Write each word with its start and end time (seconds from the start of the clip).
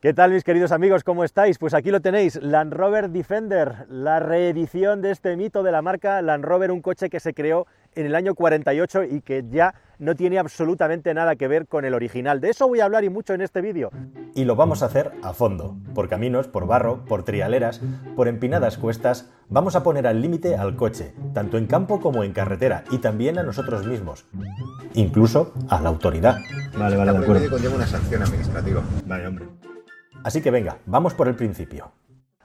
¿Qué 0.00 0.14
tal 0.14 0.30
mis 0.30 0.44
queridos 0.44 0.70
amigos? 0.70 1.02
¿Cómo 1.02 1.24
estáis? 1.24 1.58
Pues 1.58 1.74
aquí 1.74 1.90
lo 1.90 2.00
tenéis, 2.00 2.40
Land 2.40 2.72
Rover 2.72 3.10
Defender, 3.10 3.84
la 3.88 4.20
reedición 4.20 5.02
de 5.02 5.10
este 5.10 5.36
mito 5.36 5.64
de 5.64 5.72
la 5.72 5.82
marca 5.82 6.22
Land 6.22 6.44
Rover, 6.44 6.70
un 6.70 6.82
coche 6.82 7.10
que 7.10 7.18
se 7.18 7.34
creó 7.34 7.66
en 7.96 8.06
el 8.06 8.14
año 8.14 8.36
48 8.36 9.02
y 9.02 9.22
que 9.22 9.44
ya 9.50 9.74
no 9.98 10.14
tiene 10.14 10.38
absolutamente 10.38 11.12
nada 11.14 11.34
que 11.34 11.48
ver 11.48 11.66
con 11.66 11.84
el 11.84 11.94
original. 11.94 12.40
De 12.40 12.50
eso 12.50 12.68
voy 12.68 12.78
a 12.78 12.84
hablar 12.84 13.02
y 13.02 13.10
mucho 13.10 13.34
en 13.34 13.40
este 13.40 13.60
vídeo. 13.60 13.90
Y 14.36 14.44
lo 14.44 14.54
vamos 14.54 14.84
a 14.84 14.86
hacer 14.86 15.10
a 15.24 15.32
fondo, 15.32 15.76
por 15.96 16.08
caminos, 16.08 16.46
por 16.46 16.68
barro, 16.68 17.04
por 17.04 17.24
trialeras, 17.24 17.80
por 18.14 18.28
empinadas 18.28 18.78
cuestas, 18.78 19.32
vamos 19.48 19.74
a 19.74 19.82
poner 19.82 20.06
al 20.06 20.22
límite 20.22 20.54
al 20.54 20.76
coche, 20.76 21.12
tanto 21.34 21.58
en 21.58 21.66
campo 21.66 21.98
como 21.98 22.22
en 22.22 22.32
carretera, 22.32 22.84
y 22.92 22.98
también 22.98 23.36
a 23.36 23.42
nosotros 23.42 23.84
mismos, 23.84 24.26
incluso 24.94 25.54
a 25.68 25.80
la 25.80 25.88
autoridad. 25.88 26.38
Vale, 26.78 26.96
vale, 26.96 27.10
de 27.10 27.18
acuerdo. 27.18 27.50
conlleva 27.50 27.74
una 27.74 27.86
sanción 27.88 28.22
administrativa. 28.22 28.80
Vale, 29.04 29.26
hombre. 29.26 29.46
Así 30.28 30.42
que 30.42 30.50
venga, 30.50 30.76
vamos 30.84 31.14
por 31.14 31.26
el 31.26 31.34
principio. 31.36 31.90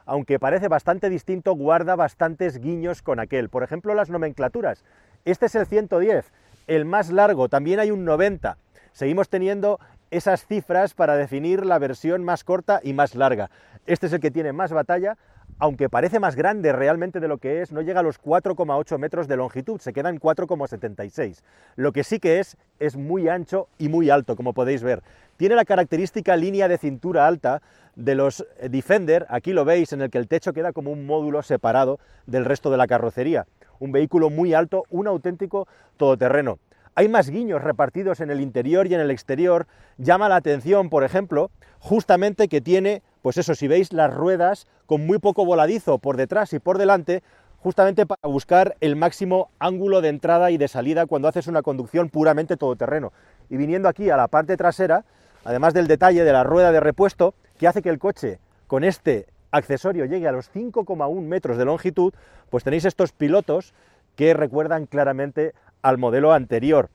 Aunque 0.05 0.39
parece 0.39 0.69
bastante 0.69 1.09
distinto, 1.09 1.53
guarda 1.53 1.97
bastantes 1.97 2.61
guiños 2.61 3.01
con 3.01 3.19
aquel. 3.19 3.49
Por 3.49 3.61
ejemplo, 3.61 3.93
las 3.93 4.09
nomenclaturas. 4.09 4.85
Este 5.25 5.47
es 5.47 5.55
el 5.55 5.65
110, 5.65 6.31
el 6.67 6.85
más 6.85 7.09
largo, 7.09 7.49
también 7.49 7.81
hay 7.81 7.91
un 7.91 8.05
90. 8.05 8.55
Seguimos 8.93 9.27
teniendo 9.27 9.81
esas 10.11 10.45
cifras 10.45 10.93
para 10.93 11.17
definir 11.17 11.65
la 11.65 11.77
versión 11.77 12.23
más 12.23 12.45
corta 12.45 12.79
y 12.81 12.93
más 12.93 13.15
larga. 13.15 13.51
Este 13.85 14.07
es 14.07 14.13
el 14.13 14.21
que 14.21 14.31
tiene 14.31 14.53
más 14.53 14.71
batalla, 14.71 15.17
aunque 15.59 15.89
parece 15.89 16.19
más 16.19 16.35
grande 16.35 16.71
realmente 16.71 17.19
de 17.19 17.27
lo 17.27 17.37
que 17.37 17.61
es, 17.61 17.71
no 17.71 17.81
llega 17.81 17.99
a 17.99 18.03
los 18.03 18.21
4,8 18.21 18.97
metros 18.97 19.27
de 19.27 19.37
longitud, 19.37 19.79
se 19.79 19.93
queda 19.93 20.09
en 20.09 20.19
4,76. 20.19 21.41
Lo 21.75 21.91
que 21.91 22.03
sí 22.03 22.19
que 22.19 22.39
es, 22.39 22.57
es 22.79 22.95
muy 22.95 23.29
ancho 23.29 23.67
y 23.77 23.89
muy 23.89 24.09
alto, 24.09 24.35
como 24.35 24.53
podéis 24.53 24.83
ver. 24.83 25.01
Tiene 25.37 25.55
la 25.55 25.65
característica 25.65 26.35
línea 26.35 26.67
de 26.67 26.77
cintura 26.77 27.27
alta 27.27 27.61
de 27.95 28.15
los 28.15 28.45
Defender, 28.69 29.25
aquí 29.29 29.53
lo 29.53 29.65
veis, 29.65 29.93
en 29.93 30.01
el 30.01 30.09
que 30.09 30.17
el 30.17 30.27
techo 30.27 30.53
queda 30.53 30.73
como 30.73 30.91
un 30.91 31.05
módulo 31.05 31.41
separado 31.41 31.99
del 32.25 32.45
resto 32.45 32.69
de 32.71 32.77
la 32.77 32.87
carrocería. 32.87 33.45
Un 33.79 33.91
vehículo 33.91 34.29
muy 34.29 34.53
alto, 34.53 34.85
un 34.89 35.07
auténtico 35.07 35.67
todoterreno. 35.97 36.59
Hay 36.95 37.09
más 37.09 37.29
guiños 37.29 37.63
repartidos 37.63 38.19
en 38.19 38.29
el 38.29 38.39
interior 38.39 38.85
y 38.85 38.93
en 38.93 39.01
el 39.01 39.09
exterior. 39.09 39.65
Llama 39.97 40.29
la 40.29 40.35
atención, 40.35 40.89
por 40.89 41.03
ejemplo, 41.03 41.49
justamente 41.79 42.47
que 42.47 42.61
tiene, 42.61 43.01
pues 43.23 43.37
eso, 43.37 43.55
si 43.55 43.69
veis 43.69 43.93
las 43.93 44.13
ruedas 44.13 44.67
con 44.85 45.07
muy 45.07 45.17
poco 45.17 45.45
voladizo 45.45 45.97
por 45.97 46.17
detrás 46.17 46.51
y 46.51 46.59
por 46.59 46.77
delante, 46.77 47.23
justamente 47.57 48.05
para 48.05 48.29
buscar 48.29 48.75
el 48.81 48.97
máximo 48.97 49.49
ángulo 49.59 50.01
de 50.01 50.09
entrada 50.09 50.51
y 50.51 50.57
de 50.57 50.67
salida 50.67 51.05
cuando 51.05 51.29
haces 51.29 51.47
una 51.47 51.61
conducción 51.61 52.09
puramente 52.09 52.57
todoterreno. 52.57 53.13
Y 53.49 53.55
viniendo 53.55 53.87
aquí 53.87 54.09
a 54.09 54.17
la 54.17 54.27
parte 54.27 54.57
trasera, 54.57 55.05
además 55.45 55.73
del 55.73 55.87
detalle 55.87 56.25
de 56.25 56.33
la 56.33 56.43
rueda 56.43 56.73
de 56.73 56.81
repuesto, 56.81 57.33
que 57.57 57.65
hace 57.65 57.81
que 57.81 57.89
el 57.89 57.97
coche 57.97 58.39
con 58.67 58.83
este 58.83 59.27
accesorio 59.51 60.03
llegue 60.03 60.27
a 60.27 60.33
los 60.33 60.53
5,1 60.53 61.21
metros 61.21 61.57
de 61.57 61.63
longitud, 61.63 62.13
pues 62.49 62.65
tenéis 62.65 62.83
estos 62.83 63.13
pilotos 63.13 63.73
que 64.17 64.33
recuerdan 64.33 64.85
claramente 64.85 65.53
al 65.81 65.97
modelo 65.97 66.33
anterior. 66.33 66.89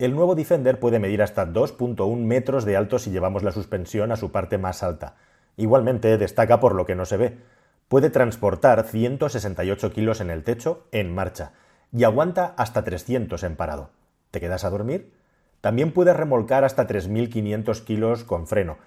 El 0.00 0.16
nuevo 0.16 0.34
Defender 0.34 0.80
puede 0.80 0.98
medir 0.98 1.22
hasta 1.22 1.46
2.1 1.46 2.16
metros 2.16 2.64
de 2.64 2.76
alto 2.76 2.98
si 2.98 3.12
llevamos 3.12 3.44
la 3.44 3.52
suspensión 3.52 4.10
a 4.10 4.16
su 4.16 4.32
parte 4.32 4.58
más 4.58 4.82
alta. 4.82 5.14
Igualmente 5.56 6.18
destaca 6.18 6.60
por 6.60 6.74
lo 6.74 6.86
que 6.86 6.94
no 6.94 7.04
se 7.04 7.16
ve. 7.16 7.38
Puede 7.88 8.10
transportar 8.10 8.84
168 8.84 9.92
kilos 9.92 10.20
en 10.20 10.30
el 10.30 10.44
techo 10.44 10.86
en 10.92 11.14
marcha 11.14 11.52
y 11.92 12.04
aguanta 12.04 12.54
hasta 12.56 12.84
300 12.84 13.42
en 13.42 13.56
parado. 13.56 13.90
¿Te 14.30 14.40
quedas 14.40 14.64
a 14.64 14.70
dormir? 14.70 15.12
También 15.60 15.92
puede 15.92 16.14
remolcar 16.14 16.64
hasta 16.64 16.86
3.500 16.86 17.84
kilos 17.84 18.24
con 18.24 18.46
freno. 18.46 18.78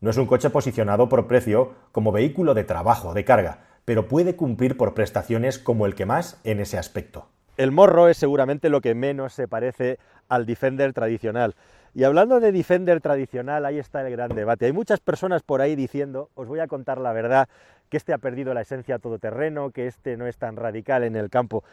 No 0.00 0.10
es 0.10 0.16
un 0.16 0.26
coche 0.26 0.50
posicionado 0.50 1.08
por 1.08 1.26
precio 1.26 1.74
como 1.92 2.12
vehículo 2.12 2.54
de 2.54 2.64
trabajo, 2.64 3.14
de 3.14 3.24
carga, 3.24 3.64
pero 3.84 4.08
puede 4.08 4.36
cumplir 4.36 4.76
por 4.76 4.94
prestaciones 4.94 5.58
como 5.58 5.86
el 5.86 5.94
que 5.94 6.06
más 6.06 6.40
en 6.44 6.60
ese 6.60 6.78
aspecto. 6.78 7.28
El 7.56 7.70
morro 7.70 8.08
es 8.08 8.16
seguramente 8.16 8.70
lo 8.70 8.80
que 8.80 8.94
menos 8.94 9.34
se 9.34 9.46
parece 9.46 9.98
al 10.28 10.46
Defender 10.46 10.92
tradicional. 10.92 11.54
Y 11.94 12.04
hablando 12.04 12.40
de 12.40 12.52
Defender 12.52 13.02
tradicional, 13.02 13.66
ahí 13.66 13.78
está 13.78 14.00
el 14.00 14.10
gran 14.10 14.34
debate. 14.34 14.64
Hay 14.64 14.72
muchas 14.72 15.00
personas 15.00 15.42
por 15.42 15.60
ahí 15.60 15.76
diciendo, 15.76 16.30
os 16.34 16.48
voy 16.48 16.60
a 16.60 16.66
contar 16.66 16.98
la 16.98 17.12
verdad, 17.12 17.50
que 17.90 17.98
este 17.98 18.14
ha 18.14 18.18
perdido 18.18 18.54
la 18.54 18.62
esencia 18.62 18.98
todoterreno, 18.98 19.70
que 19.72 19.86
este 19.86 20.16
no 20.16 20.26
es 20.26 20.38
tan 20.38 20.56
radical 20.56 21.04
en 21.04 21.16
el 21.16 21.28
campo. 21.28 21.64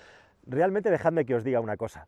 Realmente 0.46 0.92
dejadme 0.92 1.24
que 1.24 1.36
os 1.36 1.46
diga 1.46 1.62
una 1.62 1.78
cosa. 1.78 2.06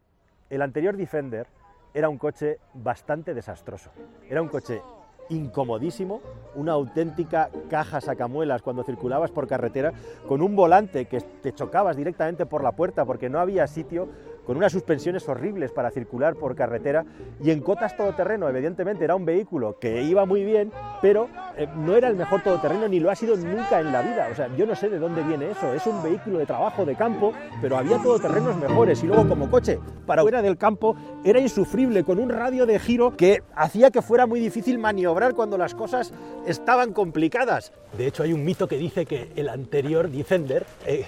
El 0.49 0.61
anterior 0.61 0.97
Defender 0.97 1.47
era 1.93 2.09
un 2.09 2.17
coche 2.17 2.59
bastante 2.73 3.33
desastroso. 3.33 3.91
Era 4.29 4.41
un 4.41 4.49
coche 4.49 4.81
incomodísimo, 5.29 6.21
una 6.55 6.73
auténtica 6.73 7.49
caja 7.69 8.01
sacamuelas 8.01 8.61
cuando 8.61 8.83
circulabas 8.83 9.31
por 9.31 9.47
carretera, 9.47 9.93
con 10.27 10.41
un 10.41 10.53
volante 10.57 11.05
que 11.05 11.21
te 11.21 11.53
chocabas 11.53 11.95
directamente 11.95 12.45
por 12.45 12.61
la 12.61 12.73
puerta 12.73 13.05
porque 13.05 13.29
no 13.29 13.39
había 13.39 13.67
sitio 13.67 14.09
con 14.45 14.57
unas 14.57 14.71
suspensiones 14.71 15.27
horribles 15.29 15.71
para 15.71 15.91
circular 15.91 16.35
por 16.35 16.55
carretera 16.55 17.05
y 17.43 17.51
en 17.51 17.61
cotas 17.61 17.95
todoterreno, 17.95 18.49
evidentemente 18.49 19.03
era 19.03 19.15
un 19.15 19.25
vehículo 19.25 19.77
que 19.79 20.01
iba 20.01 20.25
muy 20.25 20.43
bien, 20.43 20.71
pero 21.01 21.29
eh, 21.57 21.67
no 21.77 21.95
era 21.95 22.07
el 22.07 22.15
mejor 22.15 22.41
todoterreno 22.41 22.87
ni 22.87 22.99
lo 22.99 23.11
ha 23.11 23.15
sido 23.15 23.35
nunca 23.37 23.79
en 23.79 23.91
la 23.91 24.01
vida. 24.01 24.29
O 24.31 24.35
sea, 24.35 24.49
yo 24.55 24.65
no 24.65 24.75
sé 24.75 24.89
de 24.89 24.99
dónde 24.99 25.23
viene 25.23 25.51
eso. 25.51 25.73
Es 25.73 25.85
un 25.85 26.01
vehículo 26.01 26.39
de 26.39 26.45
trabajo, 26.45 26.85
de 26.85 26.95
campo, 26.95 27.33
pero 27.61 27.77
había 27.77 27.97
todoterrenos 27.99 28.57
mejores 28.57 29.03
y 29.03 29.07
luego 29.07 29.27
como 29.27 29.49
coche 29.49 29.79
para 30.05 30.23
fuera 30.31 30.41
del 30.41 30.57
campo 30.57 30.95
era 31.25 31.39
insufrible 31.39 32.03
con 32.03 32.17
un 32.17 32.29
radio 32.29 32.65
de 32.65 32.79
giro 32.79 33.17
que 33.17 33.43
hacía 33.53 33.91
que 33.91 34.01
fuera 34.01 34.25
muy 34.25 34.39
difícil 34.39 34.77
maniobrar 34.79 35.33
cuando 35.33 35.57
las 35.57 35.75
cosas 35.75 36.13
estaban 36.47 36.93
complicadas. 36.93 37.73
De 37.97 38.07
hecho, 38.07 38.23
hay 38.23 38.31
un 38.31 38.45
mito 38.45 38.67
que 38.67 38.77
dice 38.77 39.05
que 39.05 39.31
el 39.35 39.49
anterior 39.49 40.09
Defender 40.09 40.65
eh, 40.85 41.05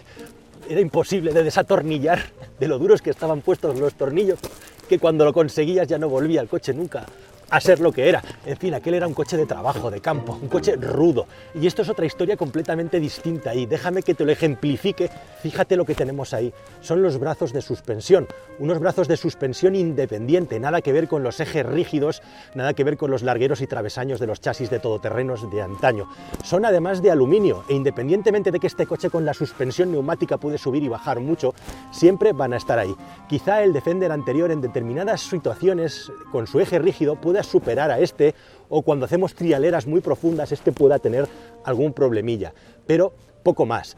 era 0.70 0.82
imposible 0.82 1.34
de 1.34 1.44
desatornillar 1.44 2.20
de 2.60 2.68
lo 2.68 2.80
duros 2.80 3.02
que 3.02 3.10
estaban 3.10 3.42
puestos 3.42 3.78
los 3.80 3.94
tornillos, 3.96 4.40
que 4.88 5.00
cuando 5.00 5.26
lo 5.26 5.34
conseguías 5.34 5.88
ya 5.88 5.98
no 5.98 6.10
volvía 6.10 6.42
el 6.42 6.48
coche 6.48 6.74
nunca 6.74 7.06
a 7.54 7.62
ser 7.62 7.80
lo 7.80 7.92
que 7.92 8.10
era. 8.10 8.24
En 8.48 8.58
fin, 8.58 8.74
aquel 8.74 8.96
era 8.96 9.06
un 9.06 9.14
coche 9.14 9.38
de 9.38 9.46
trabajo, 9.46 9.92
de 9.92 10.02
campo, 10.02 10.40
un 10.42 10.48
coche 10.48 10.76
rudo. 10.76 11.28
Y 11.54 11.68
esto 11.68 11.84
es 11.84 11.90
otra 11.90 12.08
historia 12.08 12.36
completamente 12.36 13.00
distinta 13.00 13.54
y 13.54 13.68
déjame 13.68 14.02
que 14.02 14.16
te 14.16 14.26
lo 14.26 14.32
ejemplifique. 14.32 15.12
Fíjate 15.44 15.76
lo 15.76 15.86
que 15.86 15.94
tenemos 15.94 16.34
ahí. 16.34 16.52
Son 16.82 17.04
los 17.04 17.20
brazos 17.20 17.54
de 17.54 17.62
suspensión, 17.62 18.28
unos 18.58 18.80
brazos 18.80 19.08
de 19.08 19.18
suspensión 19.18 19.76
independiente, 19.76 20.60
nada 20.60 20.82
que 20.82 20.92
ver 20.92 21.08
con 21.08 21.22
los 21.22 21.40
ejes 21.40 21.64
rígidos, 21.64 22.24
nada 22.56 22.74
que 22.74 22.84
ver 22.84 22.98
con 22.98 23.12
los 23.12 23.22
largueros 23.22 23.62
y 23.62 23.68
travesaños 23.68 24.20
de 24.20 24.26
los 24.26 24.42
chasis 24.42 24.72
de 24.72 24.80
todoterrenos 24.80 25.52
de 25.52 25.62
antaño. 25.62 26.10
Son 26.44 26.66
además 26.66 27.04
de 27.04 27.12
aluminio 27.12 27.66
e 27.70 27.76
independientemente 27.76 28.50
de 28.50 28.60
que 28.60 28.68
este 28.68 28.88
coche 28.88 29.12
con 29.12 29.26
la 29.26 29.34
suspensión 29.36 29.92
neumática 29.92 30.38
puede 30.38 30.58
subir 30.58 30.82
y 30.82 30.88
bajar 30.88 31.20
mucho, 31.20 31.54
siempre 31.92 32.34
van 32.34 32.54
a 32.54 32.58
estar 32.58 32.80
ahí. 32.80 32.96
Quizá 33.30 33.62
el 33.62 33.74
Defender 33.74 34.12
anterior 34.12 34.50
en 34.50 34.62
determinadas 34.62 35.22
situaciones 35.22 36.12
con 36.32 36.48
su 36.48 36.60
eje 36.60 36.80
rígido 36.80 37.16
pueda 37.16 37.43
superar 37.44 37.92
a 37.92 38.00
este 38.00 38.34
o 38.70 38.82
cuando 38.82 39.06
hacemos 39.06 39.36
trialeras 39.36 39.86
muy 39.86 40.02
profundas 40.02 40.52
este 40.52 40.72
pueda 40.72 41.00
tener 41.00 41.28
algún 41.64 41.94
problemilla, 41.94 42.54
pero 42.88 43.14
poco 43.44 43.66
más. 43.66 43.98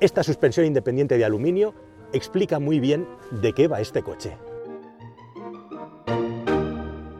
Esta 0.00 0.22
suspensión 0.22 0.66
independiente 0.66 1.18
de 1.18 1.24
aluminio 1.24 1.74
explica 2.12 2.58
muy 2.58 2.80
bien 2.80 3.06
de 3.30 3.52
qué 3.52 3.68
va 3.68 3.80
este 3.80 4.02
coche. 4.02 4.36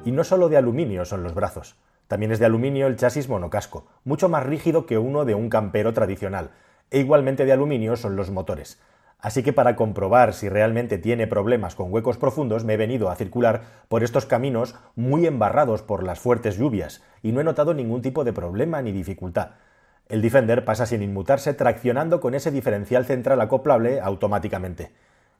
Y 0.04 0.12
no 0.12 0.24
solo 0.24 0.48
de 0.48 0.56
aluminio 0.56 1.04
son 1.04 1.22
los 1.22 1.34
brazos, 1.34 1.76
también 2.08 2.32
es 2.32 2.38
de 2.38 2.46
aluminio 2.46 2.86
el 2.86 2.96
chasis 2.96 3.28
monocasco, 3.28 3.86
mucho 4.04 4.28
más 4.28 4.44
rígido 4.44 4.84
que 4.86 4.98
uno 4.98 5.24
de 5.24 5.34
un 5.34 5.48
campero 5.48 5.92
tradicional, 5.92 6.50
e 6.90 6.98
igualmente 6.98 7.44
de 7.44 7.52
aluminio 7.52 7.96
son 7.96 8.16
los 8.16 8.30
motores. 8.30 8.80
Así 9.22 9.42
que 9.42 9.52
para 9.52 9.76
comprobar 9.76 10.32
si 10.32 10.48
realmente 10.48 10.96
tiene 10.96 11.26
problemas 11.26 11.74
con 11.74 11.92
huecos 11.92 12.16
profundos 12.16 12.64
me 12.64 12.74
he 12.74 12.78
venido 12.78 13.10
a 13.10 13.16
circular 13.16 13.62
por 13.88 14.02
estos 14.02 14.24
caminos 14.24 14.74
muy 14.96 15.26
embarrados 15.26 15.82
por 15.82 16.02
las 16.02 16.20
fuertes 16.20 16.56
lluvias 16.56 17.02
y 17.22 17.32
no 17.32 17.40
he 17.40 17.44
notado 17.44 17.74
ningún 17.74 18.00
tipo 18.00 18.24
de 18.24 18.32
problema 18.32 18.80
ni 18.80 18.92
dificultad. 18.92 19.50
El 20.08 20.22
Defender 20.22 20.64
pasa 20.64 20.86
sin 20.86 21.02
inmutarse 21.02 21.54
traccionando 21.54 22.20
con 22.20 22.34
ese 22.34 22.50
diferencial 22.50 23.04
central 23.04 23.40
acoplable 23.40 24.00
automáticamente. 24.00 24.90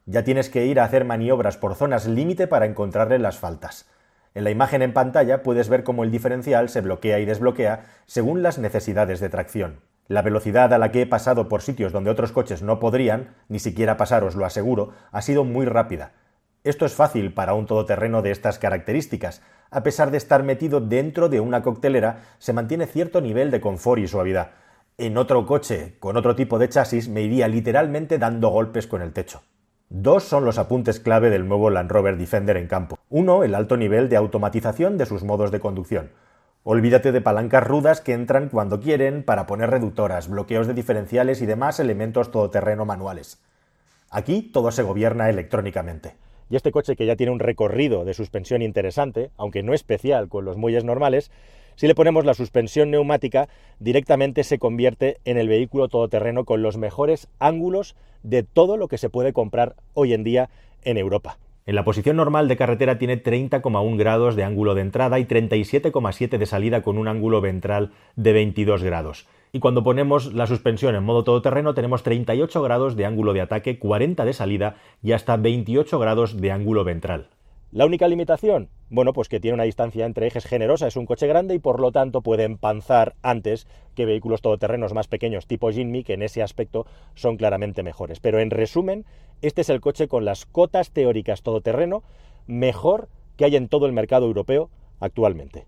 Ya 0.05 0.23
tienes 0.23 0.49
que 0.49 0.65
ir 0.65 0.79
a 0.79 0.85
hacer 0.85 1.03
maniobras 1.03 1.57
por 1.57 1.75
zonas 1.75 2.07
límite 2.07 2.47
para 2.47 2.65
encontrarle 2.65 3.19
las 3.19 3.37
faltas. 3.37 3.89
En 4.33 4.43
la 4.43 4.51
imagen 4.51 4.81
en 4.81 4.93
pantalla 4.93 5.43
puedes 5.43 5.69
ver 5.69 5.83
cómo 5.83 6.03
el 6.03 6.11
diferencial 6.11 6.69
se 6.69 6.81
bloquea 6.81 7.19
y 7.19 7.25
desbloquea 7.25 7.85
según 8.05 8.43
las 8.43 8.59
necesidades 8.59 9.19
de 9.19 9.29
tracción. 9.29 9.81
La 10.11 10.23
velocidad 10.23 10.73
a 10.73 10.77
la 10.77 10.91
que 10.91 11.03
he 11.03 11.05
pasado 11.05 11.47
por 11.47 11.61
sitios 11.61 11.93
donde 11.93 12.09
otros 12.09 12.33
coches 12.33 12.61
no 12.61 12.81
podrían, 12.81 13.29
ni 13.47 13.59
siquiera 13.59 13.95
pasar, 13.95 14.25
os 14.25 14.35
lo 14.35 14.45
aseguro, 14.45 14.91
ha 15.13 15.21
sido 15.21 15.45
muy 15.45 15.65
rápida. 15.65 16.11
Esto 16.65 16.85
es 16.85 16.93
fácil 16.93 17.33
para 17.33 17.53
un 17.53 17.65
todoterreno 17.65 18.21
de 18.21 18.31
estas 18.31 18.59
características. 18.59 19.41
A 19.69 19.83
pesar 19.83 20.11
de 20.11 20.17
estar 20.17 20.43
metido 20.43 20.81
dentro 20.81 21.29
de 21.29 21.39
una 21.39 21.61
coctelera, 21.61 22.23
se 22.39 22.51
mantiene 22.51 22.87
cierto 22.87 23.21
nivel 23.21 23.51
de 23.51 23.61
confort 23.61 24.01
y 24.01 24.07
suavidad. 24.09 24.51
En 24.97 25.17
otro 25.17 25.45
coche, 25.45 25.95
con 26.01 26.17
otro 26.17 26.35
tipo 26.35 26.59
de 26.59 26.67
chasis, 26.67 27.07
me 27.07 27.21
iría 27.21 27.47
literalmente 27.47 28.17
dando 28.17 28.49
golpes 28.49 28.87
con 28.87 29.01
el 29.01 29.13
techo. 29.13 29.43
Dos 29.87 30.25
son 30.25 30.43
los 30.43 30.57
apuntes 30.57 30.99
clave 30.99 31.29
del 31.29 31.47
nuevo 31.47 31.69
Land 31.69 31.89
Rover 31.89 32.17
Defender 32.17 32.57
en 32.57 32.67
campo. 32.67 32.99
Uno, 33.07 33.45
el 33.45 33.55
alto 33.55 33.77
nivel 33.77 34.09
de 34.09 34.17
automatización 34.17 34.97
de 34.97 35.05
sus 35.05 35.23
modos 35.23 35.51
de 35.51 35.61
conducción. 35.61 36.11
Olvídate 36.63 37.11
de 37.11 37.21
palancas 37.21 37.63
rudas 37.63 38.01
que 38.01 38.13
entran 38.13 38.49
cuando 38.49 38.79
quieren 38.79 39.23
para 39.23 39.47
poner 39.47 39.71
reductoras, 39.71 40.29
bloqueos 40.29 40.67
de 40.67 40.75
diferenciales 40.75 41.41
y 41.41 41.47
demás 41.47 41.79
elementos 41.79 42.29
todoterreno 42.29 42.85
manuales. 42.85 43.41
Aquí 44.11 44.43
todo 44.43 44.71
se 44.71 44.83
gobierna 44.83 45.27
electrónicamente. 45.31 46.13
Y 46.51 46.55
este 46.55 46.71
coche 46.71 46.95
que 46.95 47.07
ya 47.07 47.15
tiene 47.15 47.31
un 47.31 47.39
recorrido 47.39 48.05
de 48.05 48.13
suspensión 48.13 48.61
interesante, 48.61 49.31
aunque 49.37 49.63
no 49.63 49.73
especial 49.73 50.29
con 50.29 50.45
los 50.45 50.55
muelles 50.55 50.83
normales, 50.83 51.31
si 51.77 51.87
le 51.87 51.95
ponemos 51.95 52.25
la 52.25 52.35
suspensión 52.35 52.91
neumática, 52.91 53.49
directamente 53.79 54.43
se 54.43 54.59
convierte 54.59 55.17
en 55.25 55.39
el 55.39 55.47
vehículo 55.47 55.87
todoterreno 55.87 56.45
con 56.45 56.61
los 56.61 56.77
mejores 56.77 57.27
ángulos 57.39 57.95
de 58.21 58.43
todo 58.43 58.77
lo 58.77 58.87
que 58.87 58.99
se 58.99 59.09
puede 59.09 59.33
comprar 59.33 59.75
hoy 59.95 60.13
en 60.13 60.23
día 60.23 60.51
en 60.83 60.99
Europa. 60.99 61.39
En 61.67 61.75
la 61.75 61.83
posición 61.83 62.15
normal 62.15 62.47
de 62.47 62.57
carretera 62.57 62.97
tiene 62.97 63.21
30,1 63.21 63.95
grados 63.95 64.35
de 64.35 64.43
ángulo 64.43 64.73
de 64.73 64.81
entrada 64.81 65.19
y 65.19 65.25
37,7 65.25 66.39
de 66.39 66.45
salida 66.47 66.81
con 66.81 66.97
un 66.97 67.07
ángulo 67.07 67.39
ventral 67.39 67.91
de 68.15 68.33
22 68.33 68.81
grados. 68.81 69.27
Y 69.51 69.59
cuando 69.59 69.83
ponemos 69.83 70.33
la 70.33 70.47
suspensión 70.47 70.95
en 70.95 71.03
modo 71.03 71.23
todoterreno 71.23 71.75
tenemos 71.75 72.01
38 72.01 72.63
grados 72.63 72.95
de 72.95 73.05
ángulo 73.05 73.33
de 73.33 73.41
ataque, 73.41 73.77
40 73.77 74.25
de 74.25 74.33
salida 74.33 74.75
y 75.03 75.11
hasta 75.11 75.37
28 75.37 75.99
grados 75.99 76.41
de 76.41 76.51
ángulo 76.51 76.83
ventral. 76.83 77.29
¿La 77.71 77.85
única 77.85 78.07
limitación? 78.07 78.69
Bueno, 78.89 79.13
pues 79.13 79.29
que 79.29 79.39
tiene 79.39 79.53
una 79.53 79.63
distancia 79.63 80.05
entre 80.05 80.27
ejes 80.27 80.45
generosa, 80.45 80.87
es 80.87 80.97
un 80.97 81.05
coche 81.05 81.27
grande 81.27 81.55
y 81.55 81.59
por 81.59 81.79
lo 81.79 81.93
tanto 81.93 82.21
puede 82.21 82.43
empanzar 82.43 83.15
antes 83.21 83.65
que 83.95 84.05
vehículos 84.05 84.41
todoterrenos 84.41 84.93
más 84.93 85.07
pequeños 85.07 85.47
tipo 85.47 85.71
Jinmi, 85.71 86.03
que 86.03 86.15
en 86.15 86.23
ese 86.23 86.41
aspecto 86.41 86.85
son 87.15 87.37
claramente 87.37 87.83
mejores. 87.83 88.19
Pero 88.19 88.39
en 88.39 88.49
resumen, 88.49 89.05
este 89.41 89.61
es 89.61 89.69
el 89.69 89.81
coche 89.81 90.07
con 90.07 90.25
las 90.25 90.45
cotas 90.45 90.91
teóricas 90.91 91.41
todoterreno 91.41 92.03
mejor 92.47 93.09
que 93.37 93.45
hay 93.45 93.55
en 93.55 93.67
todo 93.67 93.85
el 93.85 93.93
mercado 93.93 94.25
europeo 94.25 94.69
actualmente. 94.99 95.65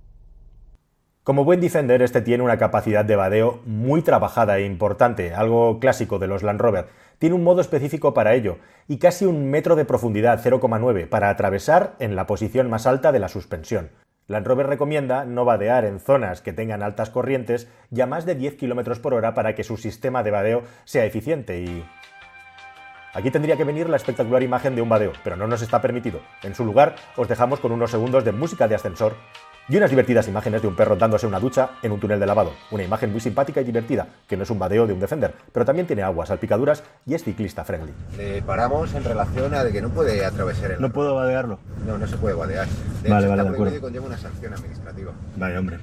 Como 1.23 1.45
buen 1.45 1.61
Defender, 1.61 2.01
este 2.01 2.21
tiene 2.21 2.43
una 2.43 2.57
capacidad 2.57 3.05
de 3.05 3.15
vadeo 3.15 3.61
muy 3.65 4.01
trabajada 4.01 4.57
e 4.57 4.65
importante, 4.65 5.33
algo 5.33 5.79
clásico 5.79 6.19
de 6.19 6.27
los 6.27 6.43
Land 6.43 6.59
Rover. 6.59 6.87
Tiene 7.17 7.35
un 7.35 7.45
modo 7.45 7.61
específico 7.61 8.13
para 8.13 8.33
ello 8.33 8.57
y 8.89 8.97
casi 8.97 9.25
un 9.25 9.49
metro 9.49 9.77
de 9.77 9.85
profundidad, 9.85 10.41
0,9, 10.43 11.07
para 11.07 11.29
atravesar 11.29 11.95
en 11.99 12.17
la 12.17 12.27
posición 12.27 12.69
más 12.69 12.85
alta 12.85 13.13
de 13.13 13.19
la 13.19 13.29
suspensión. 13.29 13.91
Land 14.27 14.45
Rover 14.45 14.67
recomienda 14.67 15.23
no 15.23 15.45
vadear 15.45 15.85
en 15.85 16.01
zonas 16.01 16.41
que 16.41 16.51
tengan 16.51 16.83
altas 16.83 17.09
corrientes 17.09 17.69
y 17.89 18.01
a 18.01 18.05
más 18.05 18.25
de 18.25 18.35
10 18.35 18.55
km 18.55 18.99
por 18.99 19.13
hora 19.13 19.33
para 19.33 19.55
que 19.55 19.63
su 19.63 19.77
sistema 19.77 20.23
de 20.23 20.31
vadeo 20.31 20.63
sea 20.83 21.05
eficiente 21.05 21.61
y... 21.61 21.85
Aquí 23.13 23.29
tendría 23.29 23.55
que 23.57 23.63
venir 23.63 23.87
la 23.89 23.97
espectacular 23.97 24.41
imagen 24.41 24.75
de 24.75 24.81
un 24.81 24.89
vadeo, 24.89 25.11
pero 25.23 25.35
no 25.37 25.45
nos 25.47 25.61
está 25.61 25.79
permitido. 25.81 26.19
En 26.41 26.55
su 26.55 26.65
lugar, 26.65 26.95
os 27.15 27.27
dejamos 27.27 27.59
con 27.59 27.71
unos 27.71 27.91
segundos 27.91 28.25
de 28.25 28.31
música 28.31 28.67
de 28.67 28.73
ascensor 28.73 29.13
y 29.69 29.77
unas 29.77 29.91
divertidas 29.91 30.27
imágenes 30.27 30.61
de 30.63 30.67
un 30.67 30.75
perro 30.75 30.95
dándose 30.95 31.27
una 31.27 31.39
ducha 31.39 31.69
en 31.83 31.91
un 31.91 31.99
túnel 31.99 32.19
de 32.19 32.25
lavado. 32.25 32.53
Una 32.71 32.83
imagen 32.83 33.11
muy 33.11 33.21
simpática 33.21 33.61
y 33.61 33.65
divertida, 33.65 34.07
que 34.27 34.35
no 34.35 34.43
es 34.43 34.49
un 34.49 34.57
badeo 34.57 34.87
de 34.87 34.93
un 34.93 34.99
Defender, 34.99 35.35
pero 35.51 35.63
también 35.63 35.85
tiene 35.85 36.01
aguas, 36.01 36.29
salpicaduras 36.29 36.83
y 37.05 37.13
es 37.13 37.23
ciclista 37.23 37.63
friendly. 37.63 37.93
Le 38.17 38.41
paramos 38.41 38.93
en 38.95 39.03
relación 39.03 39.53
a 39.53 39.63
de 39.63 39.71
que 39.71 39.81
no 39.81 39.89
puede 39.89 40.25
atravesar 40.25 40.71
el... 40.71 40.81
No 40.81 40.91
puedo 40.91 41.13
vadearlo. 41.15 41.59
No, 41.85 41.99
no 41.99 42.07
se 42.07 42.17
puede 42.17 42.33
vadear. 42.35 42.67
De 43.03 43.09
Vale, 43.09 43.27
hecho, 43.27 43.29
vale, 43.29 43.41
está 43.41 43.43
de 43.43 43.49
acuerdo. 43.55 43.75
y 43.77 43.79
conlleva 43.79 44.05
una 44.07 44.17
sanción 44.17 44.53
administrativa. 44.53 45.11
Vale, 45.37 45.57
hombre. 45.59 45.77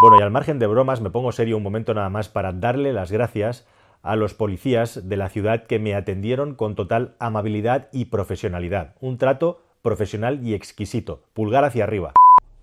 Bueno, 0.00 0.18
y 0.18 0.22
al 0.22 0.32
margen 0.32 0.58
de 0.58 0.66
bromas, 0.66 1.00
me 1.00 1.10
pongo 1.10 1.30
serio 1.30 1.56
un 1.56 1.62
momento 1.62 1.94
nada 1.94 2.10
más 2.10 2.28
para 2.28 2.52
darle 2.52 2.92
las 2.92 3.12
gracias 3.12 3.64
a 4.02 4.16
los 4.16 4.34
policías 4.34 5.08
de 5.08 5.16
la 5.16 5.28
ciudad 5.28 5.66
que 5.66 5.78
me 5.78 5.94
atendieron 5.94 6.56
con 6.56 6.74
total 6.74 7.14
amabilidad 7.20 7.88
y 7.92 8.06
profesionalidad. 8.06 8.96
Un 9.00 9.18
trato 9.18 9.62
profesional 9.82 10.44
y 10.44 10.54
exquisito. 10.54 11.22
Pulgar 11.32 11.64
hacia 11.64 11.84
arriba. 11.84 12.12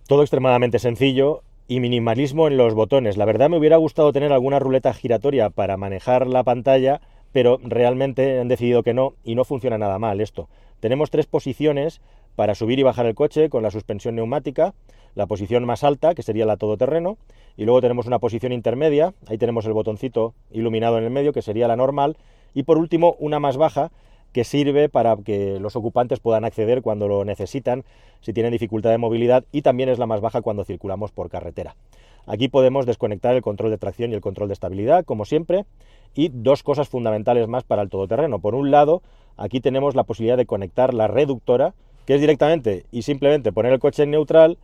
Todo 0.07 0.23
extremadamente 0.23 0.77
sencillo 0.77 1.41
y 1.69 1.79
minimalismo 1.79 2.47
en 2.47 2.57
los 2.57 2.73
botones. 2.73 3.15
La 3.15 3.25
verdad 3.25 3.49
me 3.49 3.57
hubiera 3.57 3.77
gustado 3.77 4.11
tener 4.11 4.33
alguna 4.33 4.59
ruleta 4.59 4.93
giratoria 4.93 5.49
para 5.49 5.77
manejar 5.77 6.27
la 6.27 6.43
pantalla, 6.43 6.99
pero 7.31 7.59
realmente 7.63 8.41
han 8.41 8.49
decidido 8.49 8.83
que 8.83 8.93
no 8.93 9.13
y 9.23 9.35
no 9.35 9.45
funciona 9.45 9.77
nada 9.77 9.99
mal 9.99 10.19
esto. 10.19 10.49
Tenemos 10.81 11.09
tres 11.11 11.27
posiciones 11.27 12.01
para 12.35 12.55
subir 12.55 12.79
y 12.79 12.83
bajar 12.83 13.05
el 13.05 13.15
coche 13.15 13.49
con 13.49 13.63
la 13.63 13.71
suspensión 13.71 14.15
neumática, 14.15 14.73
la 15.15 15.27
posición 15.27 15.65
más 15.65 15.83
alta, 15.83 16.15
que 16.15 16.23
sería 16.23 16.45
la 16.45 16.57
todoterreno, 16.57 17.17
y 17.57 17.65
luego 17.65 17.81
tenemos 17.81 18.07
una 18.07 18.19
posición 18.19 18.51
intermedia, 18.51 19.13
ahí 19.27 19.37
tenemos 19.37 19.65
el 19.65 19.73
botoncito 19.73 20.33
iluminado 20.51 20.97
en 20.97 21.03
el 21.03 21.09
medio, 21.09 21.33
que 21.33 21.41
sería 21.41 21.67
la 21.67 21.75
normal, 21.75 22.17
y 22.53 22.63
por 22.63 22.77
último 22.77 23.15
una 23.19 23.39
más 23.39 23.57
baja, 23.57 23.91
que 24.31 24.43
sirve 24.45 24.87
para 24.87 25.17
que 25.17 25.59
los 25.59 25.75
ocupantes 25.75 26.19
puedan 26.19 26.45
acceder 26.45 26.81
cuando 26.81 27.07
lo 27.07 27.25
necesitan, 27.25 27.83
si 28.21 28.31
tienen 28.31 28.53
dificultad 28.53 28.91
de 28.91 28.97
movilidad, 28.97 29.43
y 29.51 29.61
también 29.61 29.89
es 29.89 29.99
la 29.99 30.05
más 30.05 30.21
baja 30.21 30.41
cuando 30.41 30.63
circulamos 30.63 31.11
por 31.11 31.29
carretera. 31.29 31.75
Aquí 32.27 32.47
podemos 32.47 32.85
desconectar 32.85 33.35
el 33.35 33.41
control 33.41 33.71
de 33.71 33.77
tracción 33.77 34.11
y 34.11 34.13
el 34.13 34.21
control 34.21 34.47
de 34.47 34.53
estabilidad, 34.53 35.03
como 35.05 35.25
siempre, 35.25 35.65
y 36.13 36.29
dos 36.29 36.63
cosas 36.63 36.87
fundamentales 36.87 37.47
más 37.47 37.63
para 37.63 37.81
el 37.81 37.89
todoterreno. 37.89 38.39
Por 38.39 38.55
un 38.55 38.71
lado, 38.71 39.01
aquí 39.37 39.59
tenemos 39.59 39.95
la 39.95 40.03
posibilidad 40.03 40.37
de 40.37 40.45
conectar 40.45 40.93
la 40.93 41.07
reductora, 41.07 41.73
que 42.05 42.15
es 42.15 42.21
directamente 42.21 42.85
y 42.91 43.01
simplemente 43.01 43.51
poner 43.51 43.73
el 43.73 43.79
coche 43.79 44.03
en 44.03 44.11
neutral 44.11 44.57